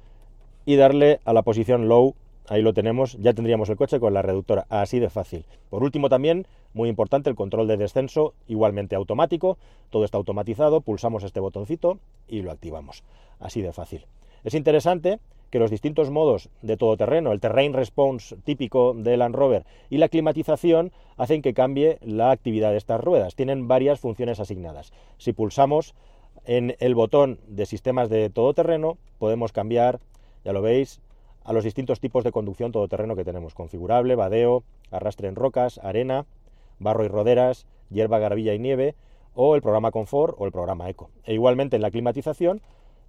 y 0.67 0.75
darle 0.75 1.21
a 1.23 1.31
la 1.31 1.43
posición 1.43 1.87
low. 1.87 2.13
Ahí 2.49 2.61
lo 2.61 2.73
tenemos, 2.73 3.17
ya 3.19 3.33
tendríamos 3.33 3.69
el 3.69 3.77
coche 3.77 4.01
con 4.01 4.13
la 4.13 4.21
reductora, 4.21 4.65
así 4.69 4.99
de 4.99 5.09
fácil. 5.09 5.45
Por 5.69 5.81
último 5.81 6.09
también, 6.09 6.45
muy 6.73 6.89
importante, 6.89 7.29
el 7.29 7.37
control 7.37 7.67
de 7.69 7.77
descenso, 7.77 8.33
igualmente 8.47 8.95
automático, 8.95 9.57
todo 9.89 10.03
está 10.03 10.17
automatizado, 10.17 10.81
pulsamos 10.81 11.23
este 11.23 11.39
botoncito 11.39 11.99
y 12.27 12.41
lo 12.41 12.51
activamos, 12.51 13.03
así 13.39 13.61
de 13.61 13.71
fácil. 13.71 14.05
Es 14.43 14.53
interesante 14.55 15.19
que 15.51 15.59
los 15.59 15.71
distintos 15.71 16.09
modos 16.09 16.49
de 16.61 16.75
todoterreno, 16.75 17.31
el 17.31 17.39
terrain 17.39 17.71
response 17.71 18.35
típico 18.43 18.93
de 18.93 19.15
Land 19.15 19.35
Rover 19.35 19.63
y 19.89 19.99
la 19.99 20.09
climatización 20.09 20.91
hacen 21.15 21.41
que 21.41 21.53
cambie 21.53 21.97
la 22.01 22.31
actividad 22.31 22.71
de 22.71 22.77
estas 22.77 23.01
ruedas. 23.01 23.35
Tienen 23.35 23.69
varias 23.69 24.01
funciones 24.01 24.41
asignadas. 24.41 24.91
Si 25.17 25.31
pulsamos 25.31 25.95
en 26.43 26.75
el 26.79 26.93
botón 26.93 27.39
de 27.47 27.65
sistemas 27.65 28.09
de 28.09 28.29
todoterreno, 28.29 28.97
podemos 29.17 29.53
cambiar, 29.53 30.01
ya 30.47 30.53
lo 30.53 30.61
veis, 30.61 31.01
a 31.43 31.51
los 31.51 31.65
distintos 31.65 31.99
tipos 31.99 32.23
de 32.23 32.31
conducción 32.31 32.71
todoterreno 32.71 33.17
que 33.17 33.25
tenemos. 33.25 33.53
Configurable, 33.53 34.15
vadeo, 34.15 34.63
arrastre 34.91 35.27
en 35.27 35.35
rocas, 35.35 35.77
arena, 35.83 36.25
barro 36.79 37.03
y 37.03 37.09
roderas, 37.09 37.67
hierba, 37.89 38.17
garbilla 38.17 38.53
y 38.53 38.59
nieve, 38.59 38.95
o 39.35 39.55
el 39.55 39.61
programa 39.61 39.91
Confort 39.91 40.35
o 40.39 40.45
el 40.45 40.53
programa 40.53 40.89
Eco. 40.89 41.09
E 41.25 41.33
igualmente 41.33 41.75
en 41.75 41.81
la 41.81 41.91
climatización 41.91 42.61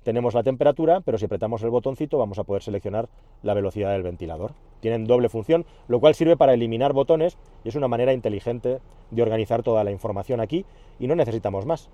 tenemos 0.02 0.34
la 0.34 0.42
temperatura, 0.42 1.00
pero 1.00 1.16
si 1.16 1.26
apretamos 1.26 1.62
el 1.62 1.70
botoncito 1.70 2.18
vamos 2.18 2.40
a 2.40 2.44
poder 2.44 2.64
seleccionar 2.64 3.08
la 3.44 3.54
velocidad 3.54 3.92
del 3.92 4.02
ventilador. 4.02 4.50
Tienen 4.80 5.06
doble 5.06 5.28
función, 5.28 5.64
lo 5.86 6.00
cual 6.00 6.16
sirve 6.16 6.36
para 6.36 6.54
eliminar 6.54 6.92
botones 6.92 7.38
y 7.62 7.68
es 7.68 7.76
una 7.76 7.86
manera 7.86 8.12
inteligente 8.12 8.80
de 9.12 9.22
organizar 9.22 9.62
toda 9.62 9.84
la 9.84 9.92
información 9.92 10.40
aquí 10.40 10.66
y 10.98 11.06
no 11.06 11.14
necesitamos 11.14 11.66
más. 11.66 11.88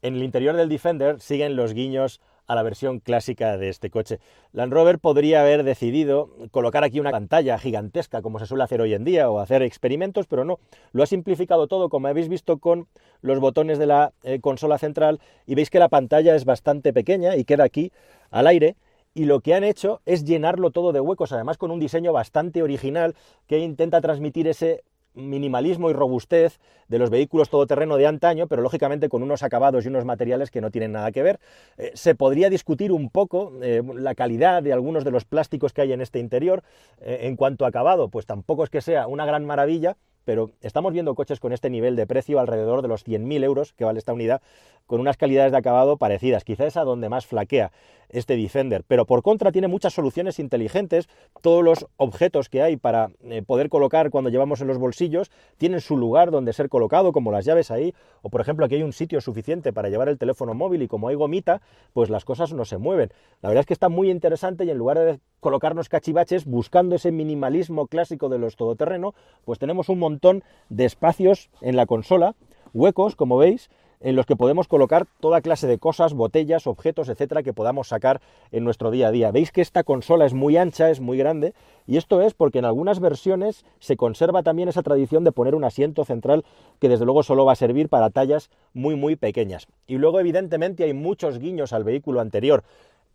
En 0.00 0.14
el 0.14 0.22
interior 0.22 0.56
del 0.56 0.70
Defender 0.70 1.20
siguen 1.20 1.54
los 1.54 1.74
guiños 1.74 2.22
a 2.50 2.56
la 2.56 2.64
versión 2.64 2.98
clásica 2.98 3.56
de 3.56 3.68
este 3.68 3.90
coche. 3.90 4.18
Land 4.52 4.72
Rover 4.72 4.98
podría 4.98 5.42
haber 5.42 5.62
decidido 5.62 6.30
colocar 6.50 6.82
aquí 6.82 6.98
una 6.98 7.12
pantalla 7.12 7.56
gigantesca 7.58 8.22
como 8.22 8.40
se 8.40 8.46
suele 8.46 8.64
hacer 8.64 8.80
hoy 8.80 8.92
en 8.92 9.04
día 9.04 9.30
o 9.30 9.38
hacer 9.38 9.62
experimentos, 9.62 10.26
pero 10.26 10.44
no. 10.44 10.58
Lo 10.90 11.04
ha 11.04 11.06
simplificado 11.06 11.68
todo 11.68 11.88
como 11.88 12.08
habéis 12.08 12.28
visto 12.28 12.58
con 12.58 12.88
los 13.22 13.38
botones 13.38 13.78
de 13.78 13.86
la 13.86 14.12
eh, 14.24 14.40
consola 14.40 14.78
central 14.78 15.20
y 15.46 15.54
veis 15.54 15.70
que 15.70 15.78
la 15.78 15.88
pantalla 15.88 16.34
es 16.34 16.44
bastante 16.44 16.92
pequeña 16.92 17.36
y 17.36 17.44
queda 17.44 17.62
aquí 17.62 17.92
al 18.32 18.48
aire 18.48 18.74
y 19.14 19.26
lo 19.26 19.40
que 19.40 19.54
han 19.54 19.62
hecho 19.62 20.00
es 20.04 20.24
llenarlo 20.24 20.72
todo 20.72 20.90
de 20.90 21.00
huecos, 21.00 21.30
además 21.30 21.56
con 21.56 21.70
un 21.70 21.78
diseño 21.78 22.12
bastante 22.12 22.64
original 22.64 23.14
que 23.46 23.60
intenta 23.60 24.00
transmitir 24.00 24.48
ese 24.48 24.82
minimalismo 25.14 25.90
y 25.90 25.92
robustez 25.92 26.58
de 26.88 26.98
los 26.98 27.10
vehículos 27.10 27.50
todoterreno 27.50 27.96
de 27.96 28.06
antaño, 28.06 28.46
pero 28.46 28.62
lógicamente 28.62 29.08
con 29.08 29.22
unos 29.22 29.42
acabados 29.42 29.84
y 29.84 29.88
unos 29.88 30.04
materiales 30.04 30.50
que 30.50 30.60
no 30.60 30.70
tienen 30.70 30.92
nada 30.92 31.12
que 31.12 31.22
ver. 31.22 31.40
Eh, 31.78 31.92
se 31.94 32.14
podría 32.14 32.50
discutir 32.50 32.92
un 32.92 33.10
poco 33.10 33.52
eh, 33.62 33.82
la 33.94 34.14
calidad 34.14 34.62
de 34.62 34.72
algunos 34.72 35.04
de 35.04 35.10
los 35.10 35.24
plásticos 35.24 35.72
que 35.72 35.82
hay 35.82 35.92
en 35.92 36.00
este 36.00 36.18
interior. 36.18 36.62
Eh, 37.00 37.20
en 37.22 37.36
cuanto 37.36 37.64
a 37.64 37.68
acabado, 37.68 38.08
pues 38.08 38.26
tampoco 38.26 38.64
es 38.64 38.70
que 38.70 38.80
sea 38.80 39.06
una 39.06 39.24
gran 39.24 39.44
maravilla, 39.46 39.96
pero 40.24 40.50
estamos 40.60 40.92
viendo 40.92 41.14
coches 41.14 41.40
con 41.40 41.52
este 41.52 41.70
nivel 41.70 41.96
de 41.96 42.06
precio 42.06 42.38
alrededor 42.38 42.82
de 42.82 42.88
los 42.88 43.06
100.000 43.06 43.42
euros 43.42 43.72
que 43.72 43.84
vale 43.84 43.98
esta 43.98 44.12
unidad, 44.12 44.42
con 44.90 45.00
unas 45.00 45.16
calidades 45.16 45.52
de 45.52 45.58
acabado 45.58 45.98
parecidas. 45.98 46.42
Quizás 46.42 46.66
es 46.66 46.76
a 46.76 46.82
donde 46.82 47.08
más 47.08 47.24
flaquea 47.24 47.70
este 48.08 48.36
Defender, 48.36 48.82
pero 48.88 49.06
por 49.06 49.22
contra 49.22 49.52
tiene 49.52 49.68
muchas 49.68 49.94
soluciones 49.94 50.40
inteligentes. 50.40 51.08
Todos 51.42 51.62
los 51.62 51.86
objetos 51.96 52.48
que 52.48 52.60
hay 52.60 52.76
para 52.76 53.12
eh, 53.22 53.42
poder 53.42 53.68
colocar 53.68 54.10
cuando 54.10 54.30
llevamos 54.30 54.60
en 54.60 54.66
los 54.66 54.78
bolsillos 54.78 55.30
tienen 55.58 55.80
su 55.80 55.96
lugar 55.96 56.32
donde 56.32 56.52
ser 56.52 56.68
colocado, 56.68 57.12
como 57.12 57.30
las 57.30 57.44
llaves 57.44 57.70
ahí, 57.70 57.94
o 58.22 58.30
por 58.30 58.40
ejemplo 58.40 58.66
aquí 58.66 58.74
hay 58.74 58.82
un 58.82 58.92
sitio 58.92 59.20
suficiente 59.20 59.72
para 59.72 59.90
llevar 59.90 60.08
el 60.08 60.18
teléfono 60.18 60.54
móvil 60.54 60.82
y 60.82 60.88
como 60.88 61.06
hay 61.06 61.14
gomita, 61.14 61.62
pues 61.92 62.10
las 62.10 62.24
cosas 62.24 62.52
no 62.52 62.64
se 62.64 62.76
mueven. 62.76 63.12
La 63.42 63.48
verdad 63.48 63.60
es 63.60 63.66
que 63.66 63.74
está 63.74 63.88
muy 63.88 64.10
interesante 64.10 64.64
y 64.64 64.70
en 64.70 64.78
lugar 64.78 64.98
de 64.98 65.20
colocarnos 65.38 65.88
cachivaches 65.88 66.46
buscando 66.46 66.96
ese 66.96 67.12
minimalismo 67.12 67.86
clásico 67.86 68.28
de 68.28 68.40
los 68.40 68.56
todoterreno, 68.56 69.14
pues 69.44 69.60
tenemos 69.60 69.88
un 69.88 70.00
montón 70.00 70.42
de 70.68 70.84
espacios 70.84 71.48
en 71.60 71.76
la 71.76 71.86
consola, 71.86 72.34
huecos, 72.74 73.14
como 73.14 73.36
veis, 73.36 73.70
en 74.00 74.16
los 74.16 74.26
que 74.26 74.36
podemos 74.36 74.66
colocar 74.66 75.06
toda 75.20 75.42
clase 75.42 75.66
de 75.66 75.78
cosas, 75.78 76.14
botellas, 76.14 76.66
objetos, 76.66 77.08
etcétera, 77.08 77.42
que 77.42 77.52
podamos 77.52 77.88
sacar 77.88 78.20
en 78.50 78.64
nuestro 78.64 78.90
día 78.90 79.08
a 79.08 79.10
día. 79.10 79.30
Veis 79.30 79.52
que 79.52 79.60
esta 79.60 79.84
consola 79.84 80.26
es 80.26 80.34
muy 80.34 80.56
ancha, 80.56 80.90
es 80.90 81.00
muy 81.00 81.18
grande, 81.18 81.54
y 81.86 81.96
esto 81.96 82.22
es 82.22 82.34
porque 82.34 82.58
en 82.58 82.64
algunas 82.64 83.00
versiones 83.00 83.64
se 83.78 83.96
conserva 83.96 84.42
también 84.42 84.68
esa 84.68 84.82
tradición 84.82 85.24
de 85.24 85.32
poner 85.32 85.54
un 85.54 85.64
asiento 85.64 86.04
central 86.04 86.44
que 86.78 86.88
desde 86.88 87.04
luego 87.04 87.22
solo 87.22 87.44
va 87.44 87.52
a 87.52 87.56
servir 87.56 87.88
para 87.88 88.10
tallas 88.10 88.50
muy 88.72 88.96
muy 88.96 89.16
pequeñas. 89.16 89.66
Y 89.86 89.98
luego 89.98 90.20
evidentemente 90.20 90.84
hay 90.84 90.94
muchos 90.94 91.38
guiños 91.38 91.72
al 91.72 91.84
vehículo 91.84 92.20
anterior. 92.20 92.64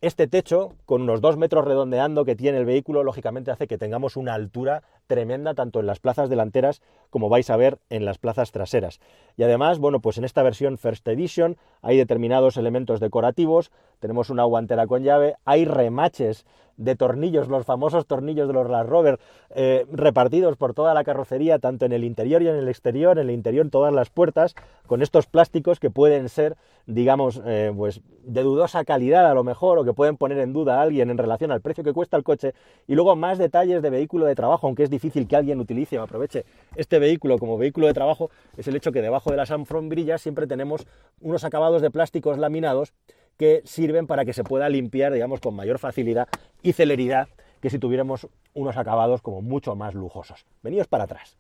Este 0.05 0.27
techo, 0.27 0.75
con 0.85 1.01
unos 1.01 1.19
dos 1.19 1.35
metros 1.35 1.65
redondeando 1.65 2.25
que 2.25 2.35
tiene 2.35 2.59
el 2.59 2.65
vehículo, 2.65 3.03
lógicamente 3.03 3.49
hace 3.49 3.65
que 3.65 3.79
tengamos 3.79 4.17
una 4.17 4.35
altura 4.35 4.83
tremenda 5.07 5.55
tanto 5.55 5.79
en 5.79 5.87
las 5.87 5.99
plazas 5.99 6.29
delanteras 6.29 6.83
como 7.09 7.27
vais 7.27 7.49
a 7.49 7.57
ver 7.57 7.79
en 7.89 8.05
las 8.05 8.19
plazas 8.19 8.51
traseras. 8.51 8.99
Y 9.35 9.41
además, 9.41 9.79
bueno, 9.79 10.01
pues 10.01 10.19
en 10.19 10.23
esta 10.23 10.43
versión 10.43 10.77
First 10.77 11.07
Edition 11.07 11.57
hay 11.81 11.97
determinados 11.97 12.55
elementos 12.55 12.99
decorativos, 12.99 13.71
tenemos 13.97 14.29
una 14.29 14.43
guantera 14.43 14.85
con 14.85 15.01
llave, 15.01 15.37
hay 15.43 15.65
remaches 15.65 16.45
de 16.77 16.95
tornillos, 16.95 17.47
los 17.47 17.65
famosos 17.65 18.05
tornillos 18.05 18.47
de 18.47 18.53
los 18.53 18.69
Land 18.69 18.89
Rover, 18.89 19.19
eh, 19.49 19.85
repartidos 19.91 20.57
por 20.57 20.73
toda 20.73 20.93
la 20.93 21.03
carrocería, 21.03 21.59
tanto 21.59 21.85
en 21.85 21.93
el 21.93 22.03
interior 22.03 22.41
y 22.41 22.47
en 22.47 22.55
el 22.55 22.67
exterior, 22.67 23.17
en 23.17 23.29
el 23.29 23.33
interior 23.33 23.69
todas 23.69 23.93
las 23.93 24.09
puertas, 24.09 24.55
con 24.85 25.01
estos 25.01 25.27
plásticos 25.27 25.79
que 25.79 25.89
pueden 25.89 26.29
ser, 26.29 26.55
digamos, 26.85 27.41
eh, 27.45 27.73
pues 27.75 28.01
de 28.23 28.43
dudosa 28.43 28.83
calidad 28.85 29.29
a 29.29 29.33
lo 29.33 29.43
mejor, 29.43 29.77
o 29.79 29.83
que 29.83 29.93
pueden 29.93 30.17
poner 30.17 30.37
en 30.39 30.53
duda 30.53 30.79
a 30.79 30.81
alguien 30.81 31.09
en 31.09 31.17
relación 31.17 31.51
al 31.51 31.61
precio 31.61 31.83
que 31.83 31.93
cuesta 31.93 32.17
el 32.17 32.23
coche, 32.23 32.53
y 32.87 32.95
luego 32.95 33.15
más 33.15 33.37
detalles 33.37 33.81
de 33.81 33.89
vehículo 33.89 34.25
de 34.25 34.35
trabajo, 34.35 34.67
aunque 34.67 34.83
es 34.83 34.89
difícil 34.89 35.27
que 35.27 35.35
alguien 35.35 35.59
utilice 35.59 35.97
o 35.97 36.03
aproveche 36.03 36.45
este 36.75 36.99
vehículo 36.99 37.37
como 37.37 37.57
vehículo 37.57 37.87
de 37.87 37.93
trabajo, 37.93 38.29
es 38.57 38.67
el 38.67 38.75
hecho 38.75 38.91
que 38.91 39.01
debajo 39.01 39.31
de 39.31 39.37
las 39.37 39.51
brillas 39.83 40.21
siempre 40.21 40.47
tenemos 40.47 40.85
unos 41.21 41.43
acabados 41.43 41.81
de 41.81 41.91
plásticos 41.91 42.37
laminados 42.37 42.93
que 43.37 43.61
sirven 43.65 44.07
para 44.07 44.25
que 44.25 44.33
se 44.33 44.43
pueda 44.43 44.69
limpiar, 44.69 45.13
digamos, 45.13 45.39
con 45.39 45.55
mayor 45.55 45.79
facilidad 45.79 46.27
y 46.61 46.73
celeridad 46.73 47.27
que 47.61 47.69
si 47.69 47.79
tuviéramos 47.79 48.27
unos 48.53 48.77
acabados 48.77 49.21
como 49.21 49.41
mucho 49.41 49.75
más 49.75 49.93
lujosos. 49.93 50.45
Venidos 50.61 50.87
para 50.87 51.05
atrás. 51.05 51.37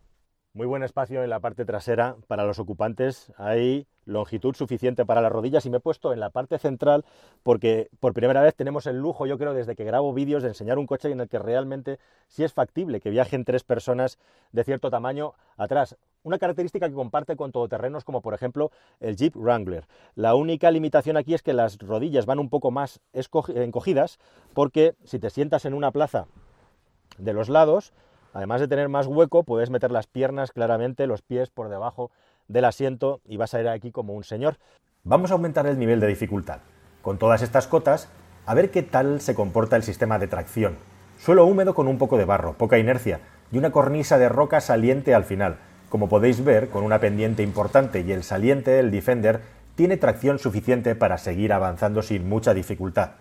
Muy 0.53 0.67
buen 0.67 0.83
espacio 0.83 1.21
en 1.21 1.29
la 1.29 1.41
parte 1.41 1.65
trasera 1.65 2.15
para 2.27 2.45
los 2.45 2.59
ocupantes. 2.59 3.33
Hay 3.37 3.87
longitud 4.05 4.55
suficiente 4.55 5.05
para 5.05 5.19
las 5.19 5.31
rodillas 5.31 5.65
y 5.65 5.69
me 5.69 5.77
he 5.77 5.81
puesto 5.81 6.13
en 6.13 6.21
la 6.21 6.29
parte 6.29 6.57
central 6.59 7.03
porque 7.43 7.89
por 7.99 8.13
primera 8.13 8.41
vez 8.41 8.55
tenemos 8.55 8.87
el 8.87 8.97
lujo, 8.97 9.25
yo 9.25 9.37
creo, 9.37 9.53
desde 9.53 9.75
que 9.75 9.83
grabo 9.83 10.13
vídeos 10.13 10.43
de 10.43 10.49
enseñar 10.49 10.77
un 10.77 10.87
coche 10.87 11.11
en 11.11 11.19
el 11.19 11.27
que 11.27 11.39
realmente 11.39 11.99
sí 12.27 12.45
es 12.45 12.53
factible 12.53 13.01
que 13.01 13.09
viajen 13.09 13.43
tres 13.43 13.65
personas 13.65 14.17
de 14.53 14.63
cierto 14.63 14.89
tamaño 14.89 15.33
atrás. 15.57 15.97
Una 16.25 16.39
característica 16.39 16.89
que 16.89 16.95
comparte 16.95 17.35
con 17.35 17.51
todoterrenos 17.51 18.03
como 18.03 18.21
por 18.21 18.33
ejemplo 18.33 18.71
el 18.99 19.15
Jeep 19.15 19.35
Wrangler. 19.35 19.87
La 20.15 20.33
única 20.33 20.71
limitación 20.71 21.17
aquí 21.17 21.35
es 21.35 21.43
que 21.43 21.53
las 21.53 21.77
rodillas 21.77 22.25
van 22.25 22.39
un 22.39 22.49
poco 22.49 22.71
más 22.71 22.99
encogidas 23.13 24.17
porque 24.53 24.95
si 25.03 25.19
te 25.19 25.29
sientas 25.29 25.65
en 25.65 25.75
una 25.75 25.91
plaza 25.91 26.25
de 27.19 27.31
los 27.31 27.47
lados, 27.47 27.93
Además 28.35 28.59
de 28.59 28.67
tener 28.67 28.89
más 28.89 29.07
hueco, 29.07 29.43
puedes 29.43 29.69
meter 29.69 29.91
las 29.91 30.07
piernas 30.07 30.51
claramente, 30.51 31.07
los 31.07 31.21
pies 31.21 31.49
por 31.49 31.69
debajo 31.69 32.11
del 32.49 32.65
asiento 32.65 33.21
y 33.25 33.37
vas 33.37 33.53
a 33.53 33.61
ir 33.61 33.69
aquí 33.69 33.93
como 33.93 34.13
un 34.13 34.25
señor. 34.25 34.57
Vamos 35.05 35.31
a 35.31 35.35
aumentar 35.35 35.65
el 35.67 35.79
nivel 35.79 36.01
de 36.01 36.07
dificultad. 36.07 36.59
Con 37.01 37.17
todas 37.17 37.41
estas 37.41 37.65
cotas, 37.65 38.09
a 38.45 38.53
ver 38.53 38.71
qué 38.71 38.83
tal 38.83 39.21
se 39.21 39.35
comporta 39.35 39.77
el 39.77 39.83
sistema 39.83 40.19
de 40.19 40.27
tracción. 40.27 40.75
Suelo 41.17 41.45
húmedo 41.45 41.73
con 41.73 41.87
un 41.87 41.97
poco 41.97 42.17
de 42.17 42.25
barro, 42.25 42.57
poca 42.57 42.77
inercia 42.77 43.21
y 43.53 43.57
una 43.57 43.71
cornisa 43.71 44.17
de 44.17 44.27
roca 44.27 44.59
saliente 44.59 45.15
al 45.15 45.23
final. 45.23 45.59
Como 45.89 46.09
podéis 46.09 46.43
ver, 46.43 46.69
con 46.69 46.83
una 46.83 46.99
pendiente 46.99 47.43
importante 47.43 48.01
y 48.01 48.11
el 48.11 48.23
saliente, 48.23 48.79
el 48.79 48.91
Defender, 48.91 49.41
tiene 49.75 49.97
tracción 49.97 50.39
suficiente 50.39 50.95
para 50.95 51.17
seguir 51.17 51.53
avanzando 51.53 52.01
sin 52.01 52.27
mucha 52.27 52.53
dificultad. 52.53 53.11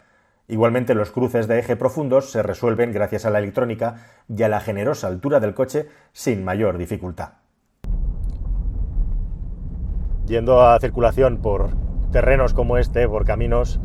Igualmente 0.47 0.95
los 0.95 1.11
cruces 1.11 1.49
de 1.49 1.59
eje 1.59 1.77
profundos 1.77 2.31
se 2.31 2.43
resuelven 2.43 2.93
gracias 2.93 3.25
a 3.25 3.31
la 3.31 3.39
electrónica 3.39 4.07
y 4.29 4.43
a 4.43 4.49
la 4.49 4.61
generosa 4.61 5.07
altura 5.07 5.41
del 5.41 5.55
coche 5.55 5.89
sin 6.13 6.45
mayor 6.45 6.77
dificultad. 6.77 7.31
Yendo 10.27 10.63
a 10.63 10.79
circulación 10.81 11.39
por 11.39 11.71
terrenos 12.13 12.55
como 12.55 12.79
este, 12.79 13.09
por 13.09 13.25
caminos, 13.25 13.81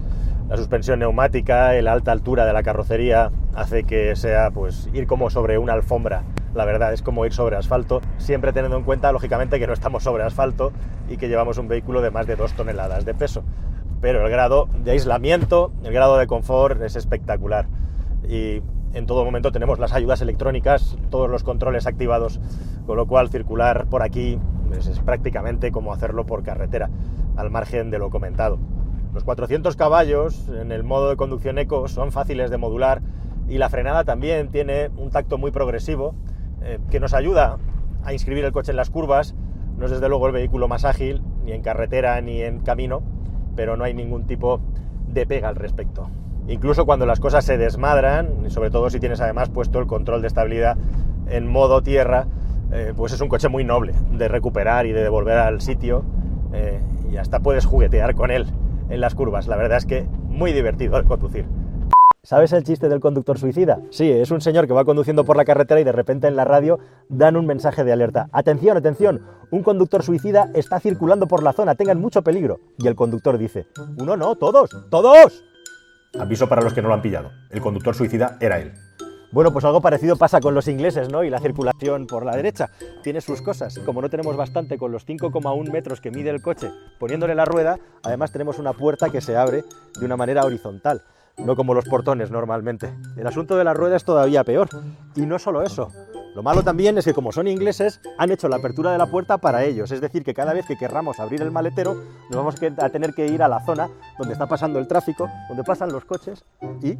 la 0.49 0.57
suspensión 0.57 0.99
neumática 0.99 1.73
la 1.81 1.91
alta 1.91 2.11
altura 2.11 2.45
de 2.45 2.53
la 2.53 2.63
carrocería 2.63 3.31
hace 3.55 3.83
que 3.83 4.15
sea 4.15 4.51
pues 4.51 4.89
ir 4.93 5.07
como 5.07 5.29
sobre 5.29 5.57
una 5.57 5.73
alfombra. 5.73 6.23
La 6.53 6.65
verdad 6.65 6.91
es 6.91 7.01
como 7.01 7.25
ir 7.25 7.33
sobre 7.33 7.55
asfalto, 7.55 8.01
siempre 8.17 8.51
teniendo 8.51 8.77
en 8.77 8.83
cuenta 8.83 9.11
lógicamente 9.11 9.59
que 9.59 9.67
no 9.67 9.73
estamos 9.73 10.03
sobre 10.03 10.23
asfalto 10.23 10.71
y 11.07 11.17
que 11.17 11.27
llevamos 11.27 11.57
un 11.57 11.67
vehículo 11.67 12.01
de 12.01 12.11
más 12.11 12.25
de 12.27 12.35
2 12.35 12.53
toneladas 12.53 13.05
de 13.05 13.13
peso 13.13 13.43
pero 14.01 14.25
el 14.25 14.31
grado 14.31 14.67
de 14.83 14.91
aislamiento, 14.91 15.71
el 15.83 15.93
grado 15.93 16.17
de 16.17 16.27
confort 16.27 16.81
es 16.81 16.95
espectacular. 16.95 17.67
Y 18.27 18.61
en 18.93 19.05
todo 19.05 19.25
momento 19.25 19.51
tenemos 19.51 19.79
las 19.79 19.93
ayudas 19.93 20.21
electrónicas, 20.21 20.97
todos 21.09 21.29
los 21.29 21.43
controles 21.43 21.85
activados, 21.85 22.39
con 22.85 22.97
lo 22.97 23.07
cual 23.07 23.29
circular 23.29 23.87
por 23.87 24.03
aquí 24.03 24.39
es, 24.71 24.99
prácticamente 24.99 25.71
como 25.71 25.93
hacerlo 25.93 26.25
por 26.25 26.43
carretera, 26.43 26.89
al 27.35 27.49
margen 27.49 27.91
de 27.91 27.99
lo 27.99 28.09
comentado. 28.09 28.59
Los 29.13 29.23
400 29.23 29.75
caballos 29.75 30.47
en 30.49 30.71
el 30.71 30.83
modo 30.83 31.09
de 31.09 31.15
conducción 31.15 31.57
eco 31.57 31.87
son 31.87 32.11
fáciles 32.11 32.51
de 32.51 32.57
modular 32.57 33.01
y 33.47 33.57
la 33.57 33.69
frenada 33.69 34.03
también 34.03 34.49
tiene 34.49 34.91
un 34.97 35.09
tacto 35.09 35.39
muy 35.39 35.49
progresivo 35.49 36.13
eh, 36.61 36.77
que 36.91 36.99
nos 36.99 37.15
ayuda 37.15 37.57
a 38.03 38.13
inscribir 38.13 38.45
el 38.45 38.51
coche 38.51 38.71
en 38.71 38.77
las 38.77 38.91
curvas. 38.91 39.33
No 39.77 39.85
es 39.85 39.91
desde 39.91 40.09
luego 40.09 40.27
el 40.27 40.33
vehículo 40.33 40.67
más 40.67 40.85
ágil, 40.85 41.23
ni 41.43 41.53
en 41.53 41.63
carretera 41.63 42.21
ni 42.21 42.41
en 42.41 42.59
camino, 42.59 43.01
pero 43.55 43.77
no 43.77 43.83
hay 43.83 43.95
ningún 43.95 44.27
tipo 44.27 44.61
de 45.07 45.25
pega 45.25 45.49
al 45.49 45.55
respecto. 45.55 46.09
Incluso 46.47 46.85
cuando 46.85 47.07
las 47.07 47.19
cosas 47.19 47.43
se 47.43 47.57
desmadran, 47.57 48.51
sobre 48.51 48.69
todo 48.69 48.91
si 48.91 48.99
tienes 48.99 49.21
además 49.21 49.49
puesto 49.49 49.79
el 49.79 49.87
control 49.87 50.21
de 50.21 50.27
estabilidad 50.27 50.77
en 51.27 51.47
modo 51.47 51.81
tierra, 51.81 52.27
eh, 52.71 52.93
pues 52.95 53.13
es 53.13 53.21
un 53.21 53.29
coche 53.29 53.49
muy 53.49 53.63
noble 53.63 53.93
de 54.11 54.27
recuperar 54.27 54.85
y 54.85 54.91
de 54.91 55.01
devolver 55.01 55.39
al 55.39 55.61
sitio 55.61 56.03
eh, 56.53 56.79
y 57.11 57.17
hasta 57.17 57.39
puedes 57.39 57.65
juguetear 57.65 58.13
con 58.13 58.29
él 58.29 58.45
en 58.89 59.01
las 59.01 59.15
curvas. 59.15 59.47
La 59.47 59.55
verdad 59.55 59.77
es 59.77 59.85
que 59.85 60.03
muy 60.27 60.53
divertido 60.53 60.97
de 60.97 61.03
conducir. 61.03 61.45
¿Sabes 62.21 62.51
el 62.51 62.63
chiste 62.63 62.89
del 62.89 62.99
conductor 62.99 63.39
suicida? 63.39 63.79
Sí, 63.91 64.11
es 64.11 64.29
un 64.29 64.41
señor 64.41 64.67
que 64.67 64.73
va 64.73 64.83
conduciendo 64.83 65.23
por 65.23 65.37
la 65.37 65.45
carretera 65.45 65.79
y 65.79 65.85
de 65.85 65.91
repente 65.93 66.27
en 66.27 66.35
la 66.35 66.43
radio 66.43 66.77
dan 67.07 67.37
un 67.37 67.45
mensaje 67.45 67.83
de 67.83 67.93
alerta. 67.93 68.27
Atención, 68.33 68.75
atención, 68.75 69.21
un 69.51 69.63
conductor 69.63 70.03
suicida 70.03 70.49
está 70.53 70.79
circulando 70.79 71.27
por 71.27 71.41
la 71.41 71.53
zona, 71.53 71.75
tengan 71.75 71.99
mucho 71.99 72.21
peligro. 72.21 72.59
Y 72.77 72.87
el 72.87 72.95
conductor 72.95 73.37
dice, 73.37 73.67
uno 73.97 74.17
no, 74.17 74.35
todos, 74.35 74.69
todos. 74.91 75.43
Aviso 76.19 76.49
para 76.49 76.61
los 76.61 76.73
que 76.73 76.81
no 76.81 76.89
lo 76.89 76.93
han 76.93 77.01
pillado, 77.01 77.31
el 77.51 77.61
conductor 77.61 77.95
suicida 77.95 78.37
era 78.41 78.59
él. 78.59 78.73
Bueno, 79.31 79.53
pues 79.53 79.63
algo 79.63 79.79
parecido 79.79 80.15
pasa 80.15 80.39
con 80.39 80.55
los 80.55 80.67
ingleses, 80.67 81.09
¿no? 81.09 81.23
Y 81.23 81.29
la 81.29 81.39
circulación 81.39 82.07
por 82.07 82.25
la 82.25 82.35
derecha 82.35 82.69
tiene 83.03 83.21
sus 83.21 83.41
cosas. 83.41 83.77
Como 83.79 84.01
no 84.01 84.09
tenemos 84.09 84.35
bastante 84.35 84.77
con 84.77 84.91
los 84.91 85.05
5,1 85.05 85.71
metros 85.71 86.01
que 86.01 86.09
mide 86.09 86.31
el 86.31 86.41
coche 86.41 86.71
poniéndole 86.99 87.35
la 87.35 87.45
rueda, 87.45 87.77
además 88.03 88.31
tenemos 88.31 88.57
una 88.57 88.73
puerta 88.73 89.09
que 89.09 89.21
se 89.21 89.37
abre 89.37 89.63
de 89.99 90.05
una 90.05 90.17
manera 90.17 90.43
horizontal 90.43 91.03
no 91.45 91.55
como 91.55 91.73
los 91.73 91.85
portones 91.85 92.31
normalmente. 92.31 92.93
El 93.15 93.27
asunto 93.27 93.55
de 93.55 93.63
la 93.63 93.73
rueda 93.73 93.95
es 93.95 94.03
todavía 94.03 94.43
peor. 94.43 94.69
Y 95.15 95.21
no 95.21 95.39
solo 95.39 95.63
eso. 95.63 95.89
Lo 96.35 96.43
malo 96.43 96.63
también 96.63 96.97
es 96.97 97.05
que 97.05 97.13
como 97.13 97.31
son 97.31 97.47
ingleses, 97.47 98.01
han 98.17 98.31
hecho 98.31 98.47
la 98.47 98.57
apertura 98.57 98.91
de 98.91 98.97
la 98.97 99.07
puerta 99.07 99.39
para 99.39 99.63
ellos. 99.63 99.91
Es 99.91 99.99
decir, 99.99 100.23
que 100.23 100.33
cada 100.33 100.53
vez 100.53 100.65
que 100.65 100.77
querramos 100.77 101.19
abrir 101.19 101.41
el 101.41 101.51
maletero, 101.51 101.95
nos 102.29 102.35
vamos 102.35 102.55
a 102.77 102.89
tener 102.89 103.13
que 103.13 103.27
ir 103.27 103.41
a 103.41 103.47
la 103.47 103.65
zona 103.65 103.89
donde 104.17 104.33
está 104.33 104.47
pasando 104.47 104.79
el 104.79 104.87
tráfico, 104.87 105.29
donde 105.47 105.63
pasan 105.63 105.91
los 105.91 106.05
coches 106.05 106.43
y 106.83 106.97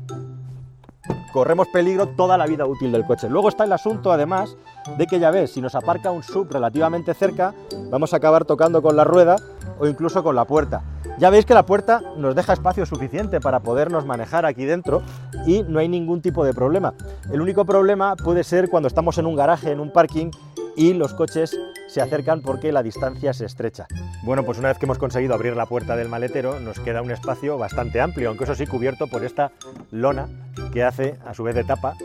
corremos 1.32 1.68
peligro 1.68 2.08
toda 2.08 2.38
la 2.38 2.46
vida 2.46 2.66
útil 2.66 2.92
del 2.92 3.06
coche. 3.06 3.30
Luego 3.30 3.50
está 3.50 3.64
el 3.64 3.74
asunto, 3.74 4.12
además, 4.12 4.56
de 4.98 5.08
que 5.08 5.20
ya 5.20 5.32
ves, 5.32 5.52
si 5.52 5.62
nos 5.62 5.76
aparca 5.76 6.12
un 6.12 6.24
sub 6.24 6.52
relativamente 6.52 7.14
cerca, 7.14 7.54
vamos 7.90 8.14
a 8.14 8.18
acabar 8.18 8.46
tocando 8.46 8.82
con 8.82 8.96
la 8.96 9.04
rueda 9.04 9.36
o 9.80 9.88
incluso 9.88 10.24
con 10.24 10.36
la 10.36 10.46
puerta. 10.46 10.84
Ya 11.18 11.30
veis 11.30 11.46
que 11.46 11.54
la 11.54 11.66
puerta 11.66 12.02
nos 12.18 12.36
deja 12.36 12.54
espacio 12.54 12.86
suficiente 12.86 13.40
para 13.40 13.60
podernos 13.60 14.06
manejar 14.06 14.46
aquí 14.46 14.66
dentro 14.66 15.02
y 15.46 15.64
no 15.64 15.80
hay 15.80 15.88
ningún 15.88 16.22
tipo 16.22 16.46
de 16.46 16.54
problema. 16.54 16.94
El 17.32 17.42
único 17.42 17.66
problema 17.66 18.16
puede 18.16 18.44
ser 18.44 18.70
cuando 18.70 18.88
estamos 18.88 19.18
en 19.18 19.26
un 19.26 19.36
garaje, 19.36 19.72
en 19.72 19.80
un 19.80 19.92
parking 19.92 20.32
y 20.76 20.94
los 20.94 21.14
coches 21.14 21.58
se 21.90 22.02
acercan 22.02 22.42
porque 22.42 22.72
la 22.72 22.84
distancia 22.84 23.34
se 23.34 23.46
estrecha. 23.46 23.88
Bueno, 24.24 24.46
pues 24.46 24.60
una 24.60 24.70
vez 24.70 24.78
que 24.78 24.86
hemos 24.86 25.00
conseguido 25.00 25.34
abrir 25.34 25.56
la 25.56 25.66
puerta 25.66 25.96
del 25.96 26.08
maletero, 26.08 26.60
nos 26.60 26.80
queda 26.80 27.02
un 27.02 27.12
espacio 27.12 27.58
bastante 27.58 28.00
amplio, 28.00 28.30
aunque 28.30 28.44
eso 28.44 28.56
sí 28.56 28.68
cubierto 28.68 29.08
por 29.08 29.24
esta 29.24 29.52
lona 29.92 30.28
que 30.72 30.84
hace 30.84 31.18
a 31.26 31.34
su 31.34 31.44
vez 31.44 31.56
de 31.56 31.64
tapa 31.64 31.96